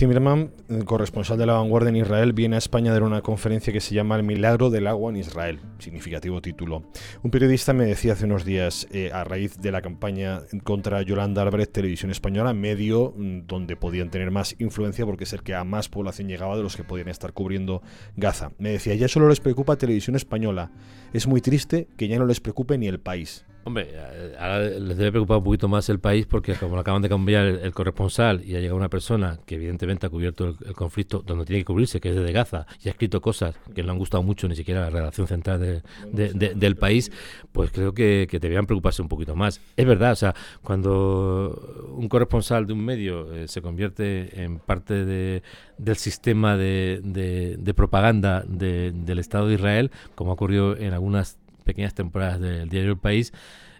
Zimmerman, 0.00 0.50
corresponsal 0.84 1.36
de 1.38 1.46
la 1.46 1.54
vanguardia 1.54 1.90
en 1.90 1.96
Israel, 1.96 2.32
viene 2.32 2.56
a 2.56 2.58
España 2.58 2.90
a 2.90 2.94
dar 2.94 3.02
una 3.02 3.22
conferencia 3.22 3.72
que 3.72 3.80
se 3.80 3.94
llama 3.94 4.16
El 4.16 4.22
milagro 4.22 4.70
del 4.70 4.86
agua 4.86 5.10
en 5.10 5.16
Israel, 5.16 5.60
significativo 5.78 6.40
título. 6.40 6.84
Un 7.22 7.30
periodista 7.30 7.72
me 7.72 7.86
decía 7.86 8.12
hace 8.12 8.24
unos 8.24 8.44
días, 8.44 8.86
eh, 8.92 9.10
a 9.12 9.24
raíz 9.24 9.58
de 9.60 9.72
la 9.72 9.82
campaña 9.82 10.42
contra 10.62 11.02
Yolanda 11.02 11.42
Álvarez, 11.42 11.70
Televisión 11.70 12.10
Española, 12.10 12.52
medio 12.52 13.12
mm, 13.16 13.46
donde 13.46 13.76
podían 13.76 14.10
tener 14.10 14.30
más 14.30 14.54
influencia 14.58 15.04
porque 15.04 15.24
es 15.24 15.32
el 15.32 15.42
que 15.42 15.54
a 15.54 15.64
más 15.64 15.88
población 15.88 16.28
llegaba 16.28 16.56
de 16.56 16.62
los 16.62 16.76
que 16.76 16.84
podían 16.84 17.08
estar 17.08 17.32
cubriendo 17.32 17.82
Gaza. 18.16 18.52
Me 18.58 18.70
decía, 18.70 18.94
ya 18.94 19.08
solo 19.08 19.28
les 19.28 19.40
preocupa 19.40 19.76
Televisión 19.76 20.16
Española. 20.16 20.70
Es 21.12 21.26
muy 21.26 21.40
triste 21.40 21.88
que 21.96 22.08
ya 22.08 22.18
no 22.18 22.26
les 22.26 22.40
preocupe 22.40 22.78
ni 22.78 22.86
el 22.86 23.00
país. 23.00 23.44
Hombre, 23.64 23.88
eh, 23.92 24.36
ahora 24.38 24.60
les 24.60 24.96
debe 24.96 25.12
preocupar 25.12 25.38
un 25.38 25.44
poquito 25.44 25.68
más 25.68 25.88
el 25.90 26.00
país 26.00 26.26
porque 26.26 26.54
como 26.54 26.78
acaban 26.78 27.02
de 27.02 27.10
cambiar 27.10 27.46
el, 27.46 27.72
corresponsal 27.74 28.42
y 28.42 28.56
ha 28.56 28.60
llegado 28.60 28.76
una 28.76 28.88
persona 28.88 29.38
que 29.44 29.56
evidentemente 29.56 30.06
ha 30.06 30.10
cubierto 30.10 30.46
el, 30.46 30.56
conflicto 30.74 31.22
donde 31.24 31.44
tiene 31.44 31.60
que 31.60 31.66
cubrirse, 31.66 32.00
que 32.00 32.10
es 32.10 32.16
desde 32.16 32.32
Gaza, 32.32 32.66
y 32.82 32.88
ha 32.88 32.92
escrito 32.92 33.20
cosas 33.20 33.54
que 33.74 33.82
no 33.82 33.92
han 33.92 33.98
gustado 33.98 34.22
mucho 34.22 34.48
ni 34.48 34.56
siquiera 34.56 34.82
la 34.82 34.90
redacción 34.90 35.26
central 35.26 35.82
del 36.12 36.76
país, 36.76 37.10
pues 37.52 37.70
creo 37.70 37.94
que, 37.94 38.26
deberían 38.30 38.66
preocuparse 38.66 39.02
un 39.02 39.08
poquito 39.08 39.36
más. 39.36 39.60
Es 39.76 39.86
verdad, 39.86 40.12
o 40.12 40.16
sea, 40.16 40.34
cuando 40.62 41.92
un 41.96 42.08
corresponsal 42.08 42.66
de 42.66 42.72
un 42.72 42.84
medio 42.84 43.34
eh, 43.34 43.48
se 43.48 43.60
convierte 43.60 44.42
en 44.42 44.58
parte 44.58 45.04
del 45.04 45.96
sistema 45.96 46.56
de, 46.56 47.72
propaganda 47.76 48.42
del 48.46 49.18
Estado 49.18 49.48
de 49.48 49.54
Israel, 49.54 49.90
como 50.14 50.30
ha 50.30 50.34
ocurrido 50.34 50.76
en 50.76 50.92
algunas 50.92 51.38
pequeñas 51.64 51.94
temporadas 51.94 52.40
del 52.40 52.68
diario 52.68 52.92
El 52.92 52.98
País, 52.98 53.32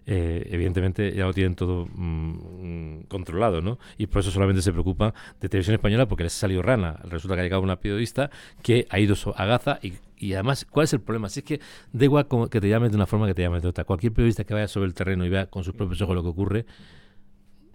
eh, 0.07 0.49
evidentemente 0.51 1.13
ya 1.15 1.27
lo 1.27 1.35
tienen 1.35 1.55
todo 1.55 1.87
mm, 1.93 3.03
controlado, 3.09 3.61
¿no? 3.61 3.79
Y 3.99 4.07
por 4.07 4.21
eso 4.21 4.31
solamente 4.31 4.63
se 4.63 4.73
preocupa 4.73 5.15
de 5.41 5.49
televisión 5.49 5.75
española 5.75 6.07
porque 6.09 6.25
les 6.25 6.35
ha 6.37 6.41
salido 6.41 6.63
rana. 6.63 7.01
Resulta 7.05 7.35
que 7.35 7.41
ha 7.41 7.45
llegado 7.45 7.63
una 7.63 7.77
periodista 7.77 8.31
que 8.63 8.87
ha 8.91 8.99
ido 8.99 9.15
a 9.37 9.45
Gaza 9.45 9.79
y, 9.83 9.95
y 10.17 10.35
además, 10.35 10.67
¿cuál 10.69 10.85
es 10.85 10.93
el 10.93 11.01
problema? 11.01 11.29
Si 11.29 11.41
es 11.41 11.45
que 11.45 11.61
da 11.93 12.05
igual 12.05 12.27
que 12.51 12.61
te 12.61 12.69
llames 12.69 12.91
de 12.91 12.97
una 12.97 13.07
forma 13.07 13.27
que 13.27 13.35
te 13.35 13.43
llames 13.43 13.63
de 13.63 13.69
otra. 13.69 13.85
Cualquier 13.85 14.13
periodista 14.13 14.45
que 14.45 14.55
vaya 14.55 14.69
sobre 14.69 14.87
el 14.87 14.95
terreno 14.95 15.25
y 15.25 15.29
vea 15.29 15.47
con 15.47 15.65
sus 15.65 15.75
propios 15.75 16.01
ojos 16.03 16.15
lo 16.15 16.23
que 16.23 16.29
ocurre, 16.29 16.67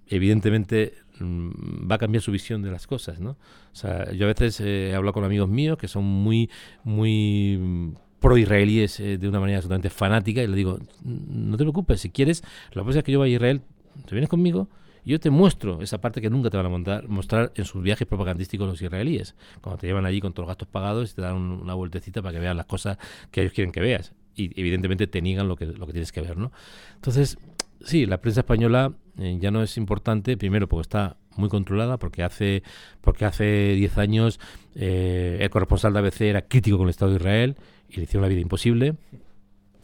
evidentemente 0.08 0.94
mm, 1.20 1.90
va 1.90 1.96
a 1.96 1.98
cambiar 1.98 2.22
su 2.22 2.32
visión 2.32 2.62
de 2.62 2.72
las 2.72 2.88
cosas, 2.88 3.20
¿no? 3.20 3.32
O 3.32 3.76
sea, 3.76 4.12
yo 4.12 4.26
a 4.26 4.28
veces 4.28 4.60
eh, 4.60 4.90
he 4.92 4.96
hablado 4.96 5.14
con 5.14 5.24
amigos 5.24 5.50
míos 5.50 5.78
que 5.78 5.88
son 5.88 6.04
muy, 6.04 6.50
muy 6.84 7.96
pro-israelíes 8.26 9.00
eh, 9.00 9.20
de 9.20 9.30
una 9.30 9.40
manera 9.40 9.60
absolutamente 9.60 9.92
fanática 9.92 10.42
y 10.42 10.48
le 10.48 10.56
digo, 10.56 10.80
no 11.04 11.58
te 11.58 11.64
preocupes, 11.64 12.02
si 12.02 12.10
quieres, 12.10 12.44
la 12.70 12.82
próxima 12.82 12.96
vez 12.96 13.04
que 13.04 13.12
yo 13.12 13.20
vaya 13.20 13.34
a 13.34 13.36
Israel, 13.36 13.62
te 14.08 14.16
vienes 14.16 14.30
conmigo 14.30 14.68
y 15.04 15.12
yo 15.12 15.20
te 15.20 15.30
muestro 15.30 15.84
esa 15.84 16.02
parte 16.02 16.22
que 16.22 16.32
nunca 16.32 16.50
te 16.50 16.58
van 16.58 16.66
a 16.66 17.02
mostrar 17.08 17.52
en 17.54 17.66
sus 17.66 17.84
viajes 17.84 18.08
propagandísticos 18.08 18.68
los 18.68 18.82
israelíes, 18.82 19.36
cuando 19.62 19.78
te 19.78 19.86
llevan 19.86 20.08
allí 20.08 20.22
con 20.22 20.34
todos 20.34 20.46
los 20.46 20.50
gastos 20.50 20.68
pagados 20.68 21.12
y 21.12 21.16
te 21.16 21.22
dan 21.22 21.36
una 21.36 21.76
vueltecita 21.76 22.24
para 22.24 22.34
que 22.34 22.40
veas 22.40 22.56
las 22.56 22.66
cosas 22.66 22.98
que 23.30 23.42
ellos 23.42 23.54
quieren 23.54 23.72
que 23.72 23.82
veas 23.82 24.12
y 24.36 24.60
evidentemente 24.60 25.06
te 25.06 25.22
niegan 25.22 25.48
lo 25.48 25.56
que, 25.56 25.68
lo 25.68 25.86
que 25.86 25.94
tienes 25.94 26.12
que 26.12 26.22
ver, 26.22 26.36
¿no? 26.36 26.52
Entonces, 26.96 27.38
sí, 27.82 28.08
la 28.08 28.22
prensa 28.22 28.42
española 28.42 28.92
eh, 29.20 29.38
ya 29.40 29.52
no 29.52 29.62
es 29.62 29.78
importante, 29.78 30.36
primero 30.36 30.68
porque 30.68 30.82
está 30.82 31.18
muy 31.38 31.50
controlada, 31.50 31.98
porque 31.98 32.24
hace 32.24 32.64
porque 33.02 33.26
hace 33.26 33.74
10 33.76 33.98
años 33.98 34.40
eh, 34.76 35.38
el 35.42 35.50
corresponsal 35.50 35.94
de 35.94 36.00
ABC 36.00 36.22
era 36.22 36.42
crítico 36.44 36.78
con 36.78 36.88
el 36.88 36.92
Estado 36.92 37.12
de 37.12 37.18
Israel 37.18 37.56
y 37.90 37.98
le 37.98 38.04
hicieron 38.04 38.24
la 38.24 38.30
vida 38.30 38.42
imposible. 38.42 38.96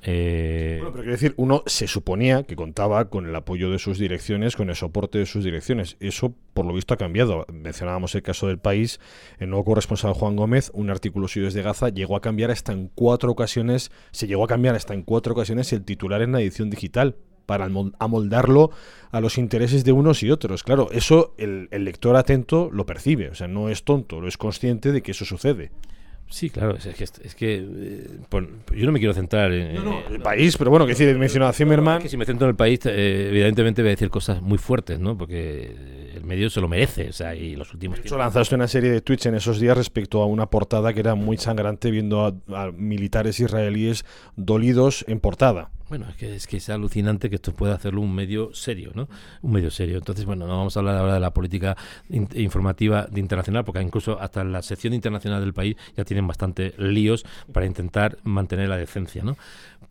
Eh, 0.04 0.78
bueno, 0.80 0.94
pero 0.94 1.04
quiero 1.04 1.12
decir, 1.12 1.34
uno 1.38 1.62
se 1.68 1.88
suponía 1.88 2.44
que 2.44 2.56
contaba 2.56 3.10
con 3.10 3.28
el 3.28 3.36
apoyo 3.36 3.70
de 3.70 3.78
sus 3.78 4.00
direcciones, 4.00 4.56
con 4.56 4.70
el 4.70 4.76
soporte 4.76 5.20
de 5.20 5.26
sus 5.26 5.44
direcciones. 5.44 5.96
Eso, 6.00 6.34
por 6.54 6.66
lo 6.66 6.74
visto, 6.74 6.94
ha 6.94 6.98
cambiado. 6.98 7.46
Mencionábamos 7.52 8.16
el 8.16 8.24
caso 8.24 8.48
del 8.48 8.58
país. 8.58 9.00
El 9.38 9.50
nuevo 9.50 9.66
corresponsal 9.66 10.14
Juan 10.14 10.36
Gómez, 10.36 10.72
un 10.74 10.90
artículo 10.90 11.28
suyo 11.28 11.46
desde 11.46 11.62
Gaza, 11.62 11.90
llegó 11.90 12.16
a 12.16 12.22
cambiar 12.22 12.50
hasta 12.50 12.74
en 12.74 12.90
cuatro 12.94 13.32
ocasiones, 13.32 13.92
se 14.12 14.28
llegó 14.28 14.44
a 14.44 14.48
cambiar 14.48 14.76
hasta 14.76 14.94
en 14.94 15.04
cuatro 15.04 15.34
ocasiones 15.34 15.72
el 15.72 15.84
titular 15.84 16.22
en 16.22 16.32
la 16.32 16.42
edición 16.42 16.70
digital 16.70 17.16
para 17.52 17.70
amoldarlo 18.00 18.72
a 19.12 19.20
los 19.20 19.38
intereses 19.38 19.84
de 19.84 19.92
unos 19.92 20.24
y 20.24 20.32
otros. 20.32 20.64
Claro, 20.64 20.88
eso 20.94 21.34
el, 21.38 21.68
el 21.72 21.84
lector 21.84 22.16
atento 22.16 22.70
lo 22.72 22.86
percibe, 22.86 23.28
o 23.28 23.36
sea, 23.36 23.50
no 23.50 23.68
es 23.68 23.84
tonto, 23.84 24.22
lo 24.22 24.30
es 24.30 24.38
consciente 24.38 24.94
de 24.94 25.02
que 25.02 25.12
eso 25.12 25.26
sucede. 25.26 25.70
Sí, 26.30 26.50
claro, 26.50 26.78
es 26.78 26.86
que, 26.96 27.04
es 27.04 27.36
que 27.36 27.56
eh, 27.58 28.08
yo 28.74 28.86
no 28.86 28.94
me 28.94 29.00
quiero 29.00 29.14
centrar 29.14 29.52
en, 29.52 29.76
el 30.10 30.22
país, 30.22 30.56
pero 30.56 30.70
bueno, 30.70 30.86
que 30.86 30.94
decir, 30.94 31.14
mencionado 31.18 31.50
a 31.50 31.54
Zimmerman. 31.54 32.02
que 32.02 32.08
si 32.08 32.16
me 32.16 32.24
centro 32.24 32.48
en 32.48 32.52
el 32.52 32.56
país, 32.56 32.80
eh, 32.86 33.28
evidentemente 33.32 33.82
voy 33.82 33.90
a 33.90 33.92
decir 33.92 34.10
cosas 34.10 34.42
muy 34.42 34.58
fuertes, 34.58 34.98
¿no? 34.98 35.18
Porque 35.18 35.76
el 36.21 36.27
medio 36.27 36.49
se 36.49 36.62
lo 36.62 36.67
merece, 36.67 37.10
o 37.10 37.13
sea, 37.13 37.36
y 37.36 37.55
los 37.55 37.73
últimos. 37.73 37.97
De 37.97 38.03
hecho, 38.03 38.17
lanzaste 38.17 38.53
una 38.53 38.67
serie 38.67 38.91
de 38.91 39.01
tweets 39.01 39.25
en 39.25 39.36
esos 39.36 39.60
días 39.60 39.75
respecto 39.75 40.21
a 40.21 40.27
una 40.27 40.45
portada 40.45 40.93
que 40.93 40.99
era 40.99 41.15
muy 41.15 41.38
sangrante, 41.38 41.89
viendo 41.89 42.41
a 42.53 42.71
militares 42.71 43.39
israelíes 43.39 44.05
dolidos 44.36 45.03
en 45.07 45.19
portada. 45.19 45.71
Bueno, 45.89 46.05
es 46.07 46.15
que, 46.15 46.36
es 46.36 46.47
que 46.47 46.55
es 46.57 46.69
alucinante 46.69 47.29
que 47.29 47.36
esto 47.36 47.53
pueda 47.53 47.75
hacerlo 47.75 47.99
un 47.99 48.15
medio 48.15 48.53
serio, 48.53 48.91
¿no? 48.95 49.10
Un 49.41 49.51
medio 49.51 49.69
serio. 49.69 49.97
Entonces, 49.97 50.23
bueno, 50.23 50.47
no 50.47 50.57
vamos 50.57 50.77
a 50.77 50.79
hablar 50.79 50.95
ahora 50.95 51.15
de 51.15 51.19
la 51.19 51.34
política 51.34 51.75
informativa 52.10 53.07
de 53.12 53.19
internacional, 53.19 53.65
porque 53.65 53.81
incluso 53.81 54.17
hasta 54.21 54.43
la 54.45 54.62
sección 54.62 54.93
internacional 54.93 55.41
del 55.41 55.53
país 55.53 55.75
ya 55.97 56.05
tienen 56.05 56.25
bastante 56.25 56.73
líos 56.77 57.25
para 57.51 57.65
intentar 57.65 58.19
mantener 58.23 58.69
la 58.69 58.77
decencia, 58.77 59.21
¿no? 59.21 59.36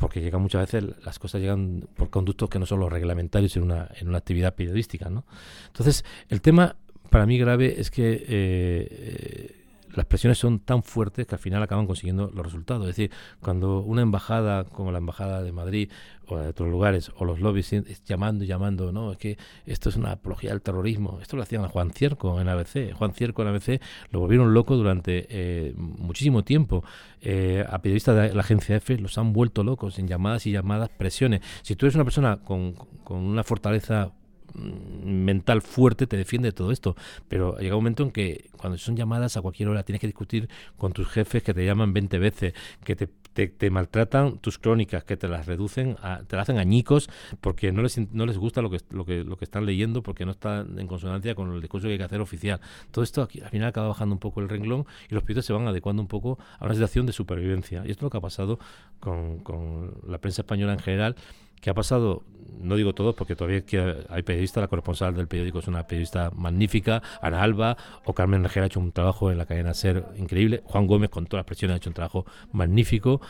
Porque 0.00 0.20
llegan 0.20 0.42
muchas 0.42 0.62
veces, 0.62 0.96
las 1.04 1.18
cosas 1.18 1.40
llegan 1.40 1.86
por 1.94 2.10
conductos 2.10 2.48
que 2.48 2.58
no 2.58 2.66
son 2.66 2.80
los 2.80 2.90
reglamentarios 2.90 3.56
en 3.56 3.62
una, 3.62 3.88
en 4.00 4.08
una 4.08 4.18
actividad 4.18 4.54
periodística, 4.54 5.10
¿no? 5.10 5.24
Entonces, 5.68 6.04
el 6.28 6.40
tema 6.40 6.74
para 7.10 7.26
mí 7.26 7.38
grave 7.38 7.80
es 7.80 7.90
que 7.90 8.24
eh, 8.26 9.59
las 9.94 10.06
presiones 10.06 10.38
son 10.38 10.60
tan 10.60 10.82
fuertes 10.82 11.26
que 11.26 11.34
al 11.34 11.40
final 11.40 11.62
acaban 11.62 11.86
consiguiendo 11.86 12.30
los 12.34 12.44
resultados. 12.44 12.88
Es 12.88 12.96
decir, 12.96 13.10
cuando 13.40 13.80
una 13.80 14.02
embajada 14.02 14.64
como 14.64 14.92
la 14.92 14.98
embajada 14.98 15.42
de 15.42 15.52
Madrid 15.52 15.90
o 16.26 16.38
de 16.38 16.48
otros 16.48 16.68
lugares 16.68 17.10
o 17.16 17.24
los 17.24 17.40
lobbies 17.40 17.70
llamando 18.04 18.44
y 18.44 18.46
llamando, 18.46 18.92
no, 18.92 19.12
es 19.12 19.18
que 19.18 19.38
esto 19.66 19.88
es 19.88 19.96
una 19.96 20.12
apología 20.12 20.50
del 20.50 20.62
terrorismo. 20.62 21.18
Esto 21.20 21.36
lo 21.36 21.42
hacían 21.42 21.64
a 21.64 21.68
Juan 21.68 21.90
Cierco 21.90 22.40
en 22.40 22.48
ABC. 22.48 22.92
Juan 22.92 23.14
Cierco 23.14 23.42
en 23.42 23.48
ABC 23.48 23.80
lo 24.10 24.20
volvieron 24.20 24.54
loco 24.54 24.76
durante 24.76 25.26
eh, 25.28 25.74
muchísimo 25.76 26.44
tiempo. 26.44 26.84
Eh, 27.20 27.64
a 27.68 27.82
periodistas 27.82 28.16
de 28.16 28.34
la 28.34 28.40
agencia 28.40 28.76
F 28.76 28.96
los 28.98 29.18
han 29.18 29.32
vuelto 29.32 29.64
locos 29.64 29.98
en 29.98 30.08
llamadas 30.08 30.46
y 30.46 30.52
llamadas, 30.52 30.88
presiones. 30.90 31.40
Si 31.62 31.74
tú 31.76 31.86
eres 31.86 31.94
una 31.94 32.04
persona 32.04 32.38
con, 32.38 32.74
con 33.04 33.18
una 33.18 33.44
fortaleza 33.44 34.12
mental 34.54 35.62
fuerte 35.62 36.06
te 36.06 36.16
defiende 36.16 36.48
de 36.48 36.52
todo 36.52 36.72
esto. 36.72 36.96
Pero 37.28 37.56
llega 37.58 37.76
un 37.76 37.82
momento 37.82 38.02
en 38.02 38.10
que 38.10 38.50
cuando 38.56 38.78
son 38.78 38.96
llamadas 38.96 39.36
a 39.36 39.42
cualquier 39.42 39.68
hora 39.68 39.82
tienes 39.82 40.00
que 40.00 40.06
discutir 40.06 40.48
con 40.76 40.92
tus 40.92 41.08
jefes 41.08 41.42
que 41.42 41.54
te 41.54 41.64
llaman 41.64 41.92
20 41.92 42.18
veces, 42.18 42.54
que 42.84 42.96
te, 42.96 43.08
te, 43.48 43.70
maltratan 43.70 44.38
tus 44.38 44.58
crónicas, 44.58 45.04
que 45.04 45.16
te 45.16 45.28
las 45.28 45.46
reducen, 45.46 45.96
a, 46.02 46.22
te 46.26 46.36
las 46.36 46.44
hacen 46.44 46.58
añicos 46.58 47.08
porque 47.40 47.72
no 47.72 47.82
les, 47.82 47.98
no 48.12 48.26
les 48.26 48.38
gusta 48.38 48.62
lo 48.62 48.70
que, 48.70 48.80
lo, 48.90 49.04
que, 49.04 49.24
lo 49.24 49.36
que 49.36 49.44
están 49.44 49.66
leyendo, 49.66 50.02
porque 50.02 50.24
no 50.24 50.32
está 50.32 50.60
en 50.60 50.86
consonancia 50.86 51.34
con 51.34 51.52
el 51.52 51.60
discurso 51.60 51.86
que 51.86 51.92
hay 51.92 51.98
que 51.98 52.04
hacer 52.04 52.20
oficial. 52.20 52.60
Todo 52.90 53.04
esto 53.04 53.22
aquí, 53.22 53.40
al 53.40 53.50
final 53.50 53.68
acaba 53.68 53.88
bajando 53.88 54.14
un 54.14 54.18
poco 54.18 54.40
el 54.40 54.48
renglón 54.48 54.86
y 55.08 55.14
los 55.14 55.22
periodistas 55.22 55.46
se 55.46 55.52
van 55.52 55.66
adecuando 55.68 56.02
un 56.02 56.08
poco 56.08 56.38
a 56.58 56.64
una 56.64 56.74
situación 56.74 57.06
de 57.06 57.12
supervivencia. 57.12 57.82
Y 57.86 57.90
esto 57.90 58.00
es 58.00 58.02
lo 58.02 58.10
que 58.10 58.18
ha 58.18 58.22
pasado 58.22 58.58
con, 58.98 59.38
con 59.38 59.94
la 60.06 60.18
prensa 60.18 60.42
española 60.42 60.72
en 60.72 60.80
general 60.80 61.16
que 61.60 61.70
ha 61.70 61.74
pasado, 61.74 62.22
no 62.60 62.76
digo 62.76 62.94
todo 62.94 63.14
porque 63.14 63.36
todavía 63.36 63.62
hay 64.08 64.22
periodistas, 64.22 64.62
la 64.62 64.68
corresponsal 64.68 65.14
del 65.14 65.28
periódico 65.28 65.60
es 65.60 65.68
una 65.68 65.86
periodista 65.86 66.30
magnífica, 66.34 67.02
Ana 67.20 67.42
Alba, 67.42 67.76
o 68.04 68.12
Carmen 68.12 68.42
Rejera 68.42 68.64
ha 68.64 68.66
hecho 68.66 68.80
un 68.80 68.92
trabajo 68.92 69.30
en 69.30 69.38
la 69.38 69.46
cadena 69.46 69.74
SER 69.74 70.04
increíble, 70.16 70.62
Juan 70.64 70.86
Gómez 70.86 71.10
con 71.10 71.26
todas 71.26 71.40
las 71.40 71.46
presiones 71.46 71.74
ha 71.74 71.76
hecho 71.78 71.90
un 71.90 71.94
trabajo 71.94 72.26
magnífico, 72.52 73.20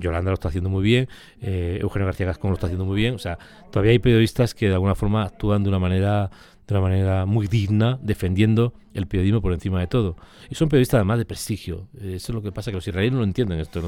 Yolanda 0.00 0.30
lo 0.30 0.34
está 0.34 0.48
haciendo 0.48 0.70
muy 0.70 0.82
bien, 0.82 1.08
eh, 1.40 1.78
Eugenio 1.80 2.06
García 2.06 2.26
Gascón 2.26 2.50
lo 2.50 2.54
está 2.54 2.66
haciendo 2.66 2.84
muy 2.84 2.96
bien, 2.96 3.14
o 3.14 3.18
sea, 3.18 3.38
todavía 3.70 3.92
hay 3.92 3.98
periodistas 3.98 4.54
que 4.54 4.68
de 4.68 4.74
alguna 4.74 4.94
forma 4.94 5.24
actúan 5.24 5.62
de 5.62 5.68
una 5.68 5.78
manera 5.78 6.30
de 6.74 6.78
una 6.78 6.88
manera 6.88 7.26
muy 7.26 7.46
digna, 7.46 7.98
defendiendo 8.02 8.74
el 8.94 9.06
periodismo 9.06 9.40
por 9.40 9.52
encima 9.52 9.80
de 9.80 9.86
todo. 9.86 10.16
Y 10.48 10.54
son 10.54 10.68
periodistas 10.68 10.98
además 10.98 11.18
de 11.18 11.24
prestigio. 11.24 11.88
Eso 11.98 12.32
es 12.32 12.34
lo 12.34 12.42
que 12.42 12.52
pasa, 12.52 12.70
que 12.70 12.76
los 12.76 12.86
israelíes 12.86 13.12
no 13.12 13.18
lo 13.18 13.24
entienden 13.24 13.60
esto. 13.60 13.80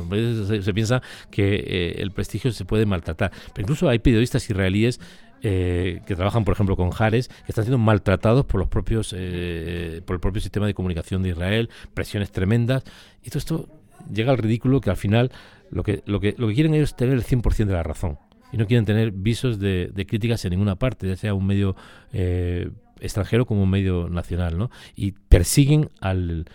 Se, 0.62 0.74
piensa 0.74 1.02
que 1.30 1.54
eh, 1.54 2.02
el 2.02 2.10
prestigio 2.10 2.52
se 2.52 2.64
puede 2.64 2.86
maltratar. 2.86 3.30
Pero 3.54 3.62
incluso 3.62 3.88
hay 3.88 4.00
periodistas 4.00 4.48
israelíes 4.48 5.00
eh, 5.42 6.02
que 6.06 6.16
trabajan, 6.16 6.44
por 6.44 6.54
ejemplo, 6.54 6.76
con 6.76 6.90
Jares, 6.90 7.28
que 7.28 7.50
están 7.50 7.64
siendo 7.64 7.78
maltratados 7.78 8.44
por 8.46 8.60
los 8.60 8.68
propios, 8.68 9.14
eh, 9.16 10.02
por 10.04 10.14
el 10.14 10.20
propio 10.20 10.40
sistema 10.40 10.66
de 10.66 10.74
comunicación 10.74 11.22
de 11.22 11.30
Israel, 11.30 11.70
presiones 11.94 12.32
tremendas. 12.32 12.84
Y 13.22 13.30
todo 13.30 13.38
esto 13.38 13.68
llega 14.12 14.32
al 14.32 14.38
ridículo 14.38 14.80
que 14.80 14.90
al 14.90 14.96
final 14.96 15.30
lo 15.70 15.84
que, 15.84 16.02
lo 16.06 16.20
que, 16.20 16.34
lo 16.36 16.48
que 16.48 16.54
quieren 16.54 16.74
ellos 16.74 16.90
es 16.90 16.96
tener 16.96 17.14
el 17.14 17.24
100% 17.24 17.66
de 17.66 17.72
la 17.72 17.82
razón 17.82 18.18
y 18.52 18.56
no 18.58 18.66
quieren 18.66 18.84
tener 18.84 19.10
visos 19.12 19.58
de, 19.58 19.92
críticas 20.06 20.44
en 20.44 20.50
ninguna 20.50 20.76
parte, 20.76 21.08
ya 21.08 21.16
sea 21.16 21.34
un 21.34 21.46
medio 21.46 21.74
eh, 22.12 22.70
extranjero 23.00 23.46
como 23.46 23.62
un 23.62 23.70
medio 23.70 24.08
nacional, 24.08 24.58
¿no? 24.58 24.70
Y 24.94 25.12
persiguen 25.12 25.90
al 26.00 26.46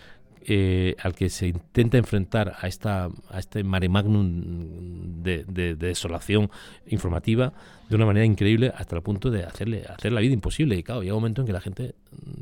eh, 0.49 0.95
al 1.01 1.13
que 1.13 1.29
se 1.29 1.47
intenta 1.47 1.97
enfrentar 1.97 2.55
a 2.59 2.67
esta 2.67 3.09
a 3.29 3.39
este 3.39 3.65
mare 3.65 3.89
magnum 3.89 5.21
de, 5.21 5.43
de 5.43 5.75
desolación 5.75 6.49
informativa 6.87 7.53
de 7.89 7.95
una 7.95 8.05
manera 8.05 8.25
increíble 8.25 8.71
hasta 8.75 8.95
el 8.95 9.01
punto 9.01 9.31
de 9.31 9.43
hacerle 9.43 9.85
hacer 9.87 10.11
la 10.11 10.21
vida 10.21 10.33
imposible. 10.33 10.75
Y 10.75 10.83
claro, 10.83 11.01
llega 11.01 11.15
un 11.15 11.21
momento 11.21 11.41
en 11.41 11.47
que 11.47 11.53
la 11.53 11.61
gente 11.61 11.95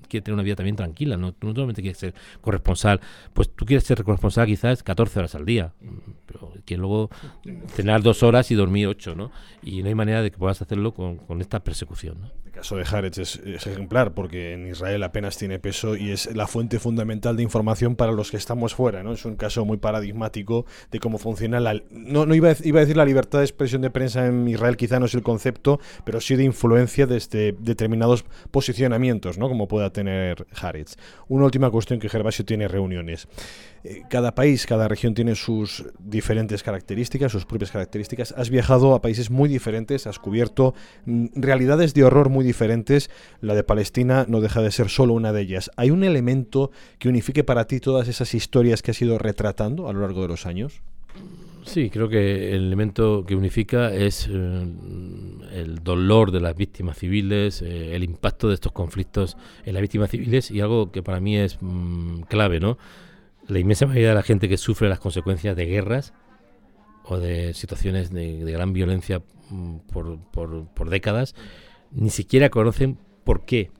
quiere 0.07 0.23
tener 0.23 0.33
una 0.33 0.43
vida 0.43 0.55
también 0.55 0.75
tranquila, 0.75 1.17
no, 1.17 1.35
no 1.39 1.53
solamente 1.53 1.81
quieres 1.81 1.97
ser 1.97 2.13
corresponsal, 2.41 2.99
pues 3.33 3.49
tú 3.53 3.65
quieres 3.65 3.83
ser 3.83 4.03
corresponsal 4.03 4.47
quizás 4.47 4.83
14 4.83 5.19
horas 5.19 5.35
al 5.35 5.45
día, 5.45 5.73
pero 6.25 6.53
que 6.65 6.77
luego 6.77 7.09
cenar 7.69 8.01
dos 8.01 8.23
horas 8.23 8.49
y 8.51 8.55
dormir 8.55 8.87
ocho, 8.87 9.15
¿no? 9.15 9.31
Y 9.61 9.81
no 9.81 9.89
hay 9.89 9.95
manera 9.95 10.21
de 10.21 10.31
que 10.31 10.37
puedas 10.37 10.61
hacerlo 10.61 10.93
con, 10.93 11.17
con 11.17 11.41
esta 11.41 11.63
persecución, 11.63 12.21
¿no? 12.21 12.31
El 12.45 12.51
caso 12.51 12.77
de 12.77 12.85
Haaretz 12.89 13.17
es, 13.17 13.35
ejemplar 13.67 14.13
porque 14.13 14.53
en 14.53 14.67
Israel 14.67 15.03
apenas 15.03 15.37
tiene 15.37 15.59
peso 15.59 15.97
y 15.97 16.11
es 16.11 16.33
la 16.33 16.47
fuente 16.47 16.79
fundamental 16.79 17.35
de 17.35 17.43
información 17.43 17.94
para 17.95 18.11
los 18.11 18.31
que 18.31 18.37
estamos 18.37 18.75
fuera, 18.75 19.03
¿no? 19.03 19.13
Es 19.13 19.25
un 19.25 19.35
caso 19.35 19.65
muy 19.65 19.77
paradigmático 19.77 20.65
de 20.91 20.99
cómo 20.99 21.17
funciona 21.17 21.59
la... 21.59 21.81
No, 21.91 22.25
no 22.25 22.35
iba, 22.35 22.49
a, 22.51 22.55
iba 22.63 22.79
a 22.79 22.81
decir 22.81 22.97
la 22.97 23.05
libertad 23.05 23.39
de 23.39 23.45
expresión 23.45 23.81
de 23.81 23.89
prensa 23.89 24.27
en 24.27 24.47
Israel, 24.47 24.77
quizá 24.77 24.99
no 24.99 25.05
es 25.05 25.13
el 25.13 25.23
concepto, 25.23 25.79
pero 26.03 26.21
sí 26.21 26.35
de 26.35 26.43
influencia 26.43 27.07
desde 27.07 27.53
determinados 27.53 28.25
posicionamientos, 28.51 29.37
¿no? 29.37 29.47
Como 29.49 29.67
pueda 29.67 29.91
tener 29.91 30.45
Haaretz. 30.55 30.95
Una 31.27 31.45
última 31.45 31.69
cuestión 31.71 31.99
que 31.99 32.09
Gervasio 32.09 32.45
tiene 32.45 32.67
reuniones. 32.67 33.27
Eh, 33.85 34.03
cada 34.09 34.33
país, 34.33 34.65
cada 34.65 34.87
región 34.87 35.13
tiene 35.13 35.35
sus 35.35 35.85
diferentes 35.99 36.63
características, 36.63 37.31
sus 37.31 37.45
propias 37.45 37.71
características. 37.71 38.33
Has 38.35 38.49
viajado 38.49 38.95
a 38.95 39.01
países 39.01 39.29
muy 39.29 39.47
diferentes, 39.47 40.07
has 40.07 40.17
cubierto 40.17 40.73
mm, 41.05 41.27
realidades 41.35 41.93
de 41.93 42.03
horror 42.03 42.29
muy 42.29 42.43
diferentes. 42.43 43.11
La 43.41 43.53
de 43.53 43.63
Palestina 43.63 44.25
no 44.27 44.41
deja 44.41 44.61
de 44.61 44.71
ser 44.71 44.89
solo 44.89 45.13
una 45.13 45.33
de 45.33 45.41
ellas. 45.41 45.69
¿Hay 45.77 45.91
un 45.91 46.03
elemento 46.03 46.71
que 46.97 47.09
unifique 47.09 47.43
para 47.43 47.65
ti 47.65 47.79
todas 47.79 48.07
esas 48.07 48.33
historias 48.33 48.81
que 48.81 48.91
has 48.91 49.01
ido 49.01 49.19
retratando 49.19 49.87
a 49.87 49.93
lo 49.93 50.01
largo 50.01 50.23
de 50.23 50.29
los 50.29 50.47
años? 50.47 50.81
Sí, 51.63 51.89
creo 51.89 52.09
que 52.09 52.55
el 52.55 52.65
elemento 52.67 53.23
que 53.25 53.35
unifica 53.35 53.93
es 53.93 54.27
eh, 54.31 54.67
el 55.53 55.83
dolor 55.83 56.31
de 56.31 56.39
las 56.39 56.55
víctimas 56.55 56.97
civiles, 56.97 57.61
eh, 57.61 57.95
el 57.95 58.03
impacto 58.03 58.47
de 58.47 58.53
estos 58.53 58.71
conflictos 58.71 59.35
en 59.65 59.73
las 59.73 59.81
víctimas 59.81 60.11
civiles 60.11 60.51
y 60.51 60.61
algo 60.61 60.91
que 60.91 61.01
para 61.01 61.19
mí 61.19 61.37
es 61.37 61.57
mm, 61.61 62.21
clave, 62.21 62.59
¿no? 62.59 62.77
La 63.47 63.59
inmensa 63.59 63.85
mayoría 63.85 64.09
de 64.09 64.15
la 64.15 64.23
gente 64.23 64.49
que 64.49 64.57
sufre 64.57 64.89
las 64.89 64.99
consecuencias 64.99 65.55
de 65.55 65.65
guerras 65.65 66.13
o 67.03 67.17
de 67.19 67.53
situaciones 67.53 68.11
de, 68.11 68.39
gran 68.51 68.73
violencia 68.73 69.21
mm, 69.49 69.77
por, 69.91 70.19
por, 70.31 70.89
décadas, 70.89 71.35
ni 71.91 72.09
siquiera 72.09 72.49
conocen 72.49 72.97
por 73.23 73.45
qué, 73.45 73.71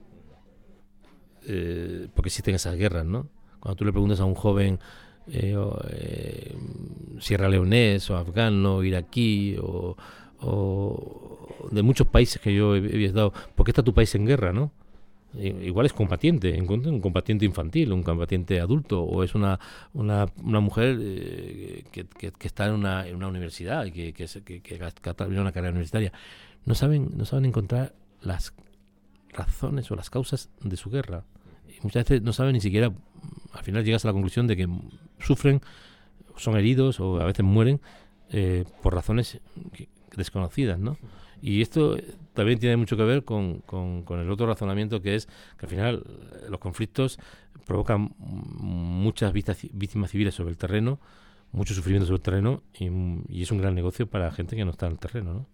eh, 1.47 2.07
porque 2.13 2.30
existen 2.30 2.55
esas 2.55 2.76
guerras, 2.76 3.05
¿no? 3.05 3.30
Cuando 3.59 3.76
tú 3.78 3.86
le 3.86 3.91
preguntas 3.91 4.20
a 4.20 4.26
un 4.26 4.36
joven 4.36 4.80
eh, 5.28 5.55
eh, 5.89 6.55
sierra 7.20 7.49
leonés 7.49 8.09
o 8.11 8.18
afgano, 8.18 8.84
iraquí 8.84 9.57
o, 9.59 9.95
de 11.72 11.82
muchos 11.82 12.05
países 12.07 12.39
que 12.39 12.53
yo 12.53 12.76
he, 12.76 12.78
he 12.78 12.82
visitado, 12.82 13.34
¿por 13.55 13.66
qué 13.66 13.72
está 13.72 13.82
tu 13.82 13.95
país 13.95 14.13
en 14.13 14.28
guerra, 14.28 14.53
no? 14.53 14.72
Igual 15.39 15.86
es 15.86 15.93
combatiente, 15.93 16.59
un 16.61 17.01
combatiente 17.01 17.45
infantil, 17.45 17.91
un 17.91 18.03
combatiente 18.03 18.59
adulto, 18.59 19.03
o 19.03 19.23
es 19.23 19.36
una, 19.36 19.59
una, 19.93 20.27
una 20.43 20.59
mujer 20.59 20.97
eh, 20.99 21.83
que, 21.91 22.05
que, 22.05 22.47
está 22.47 22.67
en 22.67 22.73
una, 22.73 23.07
en 23.07 23.15
una 23.15 23.27
universidad 23.27 23.86
que, 23.91 24.13
que, 24.13 24.61
que 24.61 24.83
ha 24.83 25.13
terminado 25.13 25.41
una 25.41 25.51
carrera 25.51 25.71
universitaria. 25.71 26.11
No 26.65 26.75
saben, 26.75 27.09
no 27.15 27.25
saben 27.25 27.45
encontrar 27.45 27.93
las 28.21 28.53
razones 29.33 29.91
o 29.91 29.95
las 29.95 30.09
causas 30.09 30.49
de 30.61 30.77
su 30.77 30.89
guerra. 30.89 31.23
Y 31.67 31.81
muchas 31.83 32.05
veces 32.05 32.21
no 32.21 32.33
saben 32.33 32.53
ni 32.53 32.61
siquiera, 32.61 32.91
al 33.53 33.63
final 33.63 33.83
llegas 33.83 34.05
a 34.05 34.09
la 34.09 34.13
conclusión 34.13 34.47
de 34.47 34.55
que 34.55 34.67
sufren, 35.19 35.61
son 36.38 36.57
heridos 36.57 36.99
o 36.99 37.19
a 37.21 37.25
veces 37.25 37.45
mueren 37.45 37.81
eh, 38.31 38.65
por 38.81 38.93
razones 38.93 39.39
desconocidas, 40.15 40.79
¿no? 40.79 40.97
Y 41.41 41.61
esto 41.61 41.97
también 42.36 42.59
tiene 42.59 42.77
mucho 42.77 42.95
que 42.95 43.03
ver 43.03 43.23
con, 43.23 43.61
con, 43.61 44.19
el 44.19 44.29
otro 44.29 44.45
razonamiento 44.45 45.01
que 45.01 45.15
es 45.15 45.27
que 45.57 45.65
al 45.65 45.69
final 45.69 46.03
eh, 46.05 46.45
los 46.49 46.59
conflictos 46.59 47.17
provocan 47.65 48.13
muchas 48.19 49.33
víctimas 49.33 50.11
civiles 50.11 50.36
sobre 50.36 50.51
el 50.51 50.57
terreno, 50.57 50.99
mucho 51.51 51.73
sufrimiento 51.73 52.05
sobre 52.05 52.17
el 52.17 52.21
terreno 52.21 52.63
y, 52.77 53.41
es 53.41 53.51
un 53.51 53.57
gran 53.57 53.73
negocio 53.73 54.07
para 54.07 54.31
gente 54.31 54.55
que 54.55 54.65
no 54.65 54.71
está 54.71 54.86
en 54.86 54.91
el 54.91 54.99
terreno. 54.99 55.33
¿no? 55.33 55.47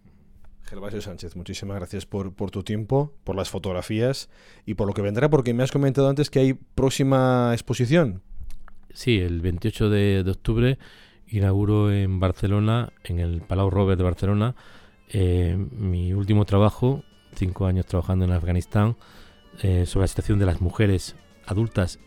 Gervasio 0.64 1.00
Sánchez, 1.00 1.36
muchísimas 1.36 1.76
gracias 1.76 2.04
por, 2.04 2.34
por, 2.34 2.50
tu 2.50 2.62
tiempo, 2.62 3.14
por 3.24 3.36
las 3.36 3.48
fotografías 3.48 4.28
y 4.66 4.74
por 4.74 4.86
lo 4.86 4.92
que 4.92 5.00
vendrá, 5.00 5.30
porque 5.30 5.54
me 5.54 5.62
has 5.62 5.72
comentado 5.72 6.08
antes 6.08 6.28
que 6.28 6.40
hay 6.40 6.54
próxima 6.54 7.50
exposición. 7.52 8.22
Sí, 8.92 9.20
el 9.20 9.40
28 9.40 9.88
de, 9.88 10.22
de 10.22 10.30
octubre 10.30 10.78
inauguro 11.28 11.90
en 11.90 12.20
Barcelona, 12.20 12.92
en 13.04 13.18
el 13.18 13.40
Palau 13.40 13.70
Robert 13.70 13.96
de 13.96 14.04
Barcelona, 14.04 14.54
eh, 15.12 15.58
mi 15.76 16.14
último 16.14 16.46
trabajo, 16.46 17.04
cinco 17.34 17.66
años 17.66 17.84
trabajando 17.84 18.24
en 18.24 18.32
Afganistán, 18.32 18.96
eh, 19.62 19.84
sobre 19.84 20.04
la 20.04 20.08
situación 20.08 20.38
de 20.38 20.46
las 20.46 20.62
mujeres 20.62 21.16
adultas 21.46 21.98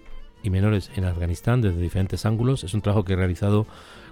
y 0.42 0.50
menores 0.50 0.90
en 0.96 1.06
Afganistán 1.06 1.62
desde 1.62 1.80
diferentes 1.80 2.26
ángulos. 2.26 2.64
Es 2.64 2.74
un 2.74 2.82
trabajo 2.82 3.06
que 3.06 3.14
he 3.14 3.16
realizado 3.16 3.68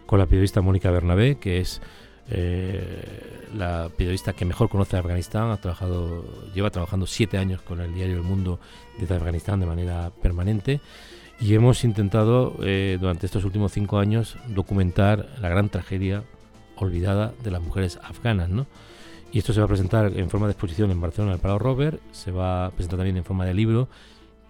con 0.06 0.20
la 0.20 0.28
periodista 0.28 0.62
Mónica 0.62 0.92
Bernabé, 0.92 1.40
que 1.40 1.60
es 1.60 1.82
eh, 2.30 3.48
la 3.56 3.90
periodista 3.98 4.34
que 4.34 4.46
mejor 4.46 4.70
conoce 4.70 4.96
Afganistán. 4.96 5.50
Ha 5.50 5.58
trabajado, 5.58 6.24
lleva 6.54 6.70
trabajando 6.70 7.08
siete 7.08 7.40
años 7.40 7.64
con 7.64 7.82
el 7.82 7.96
diario 7.96 8.18
El 8.18 8.24
Mundo 8.24 8.60
desde 9.00 9.16
Afganistán 9.16 9.60
de 9.60 9.66
manera 9.66 10.12
permanente. 10.22 10.82
Y 11.40 11.56
hemos 11.56 11.84
intentado 11.84 12.52
durante 12.52 13.26
estos 13.26 13.44
últimos 13.44 13.72
cinco 13.72 13.98
años 13.98 14.38
documentar 14.50 15.28
la 15.42 15.50
gran 15.50 15.68
tragedia 15.68 16.24
olvidada 16.78 17.34
de 17.44 17.52
las 17.52 17.62
mujeres 17.62 18.00
afganas, 18.04 18.50
¿no? 18.50 18.66
Y 19.32 19.40
esto 19.40 19.52
se 19.52 19.60
va 19.60 19.66
a 19.66 19.68
presentar 19.68 20.12
en 20.16 20.30
forma 20.30 20.46
de 20.48 20.52
exposición 20.52 20.92
en 20.92 21.02
Barcelona, 21.02 21.32
en 21.32 21.36
el 21.36 21.42
Palau 21.42 21.58
Robert, 21.58 22.00
se 22.12 22.32
va 22.32 22.68
a 22.68 22.72
presentar 22.72 23.00
también 23.00 23.18
en 23.18 23.24
forma 23.24 23.46
de 23.46 23.54
libro, 23.56 23.90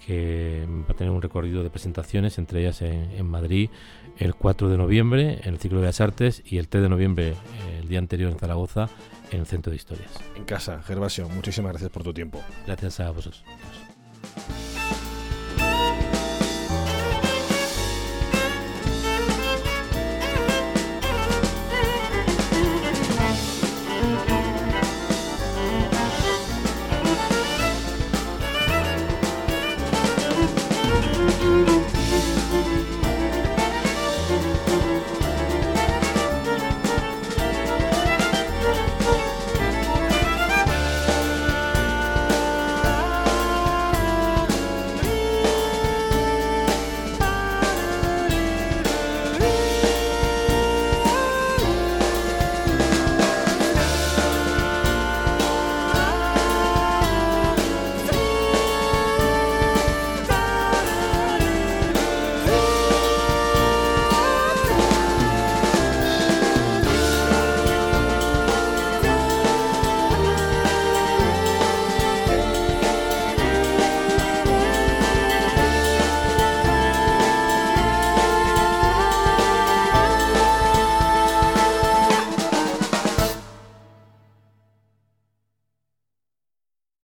que 0.06 0.66
va 0.68 0.94
a 0.94 0.94
tener 0.94 1.12
un 1.12 1.22
recorrido 1.22 1.64
de 1.64 1.70
presentaciones, 1.70 2.38
entre 2.38 2.60
ellas 2.60 2.82
en, 2.82 3.26
Madrid 3.26 3.70
el 4.18 4.36
4 4.36 4.70
de 4.70 4.78
noviembre 4.78 5.40
en 5.44 5.54
el 5.54 5.60
Ciclo 5.60 5.80
de 5.80 5.86
las 5.86 6.02
Artes 6.02 6.44
y 6.46 6.58
el 6.58 6.68
3 6.68 6.84
de 6.84 6.90
noviembre, 6.90 7.36
el 7.80 7.88
día 7.88 8.00
anterior 8.00 8.30
en 8.30 8.38
Zaragoza, 8.38 8.90
en 9.32 9.40
el 9.40 9.46
Centro 9.46 9.72
de 9.72 9.78
Historias. 9.78 10.12
En 10.36 10.44
casa, 10.44 10.82
Gervasio, 10.84 11.30
muchísimas 11.30 11.72
gracias 11.72 11.90
por 11.90 12.04
tu 12.04 12.14
tiempo. 12.14 12.42
Gracias 12.66 13.00
a 13.00 13.10
vosotros. 13.12 13.44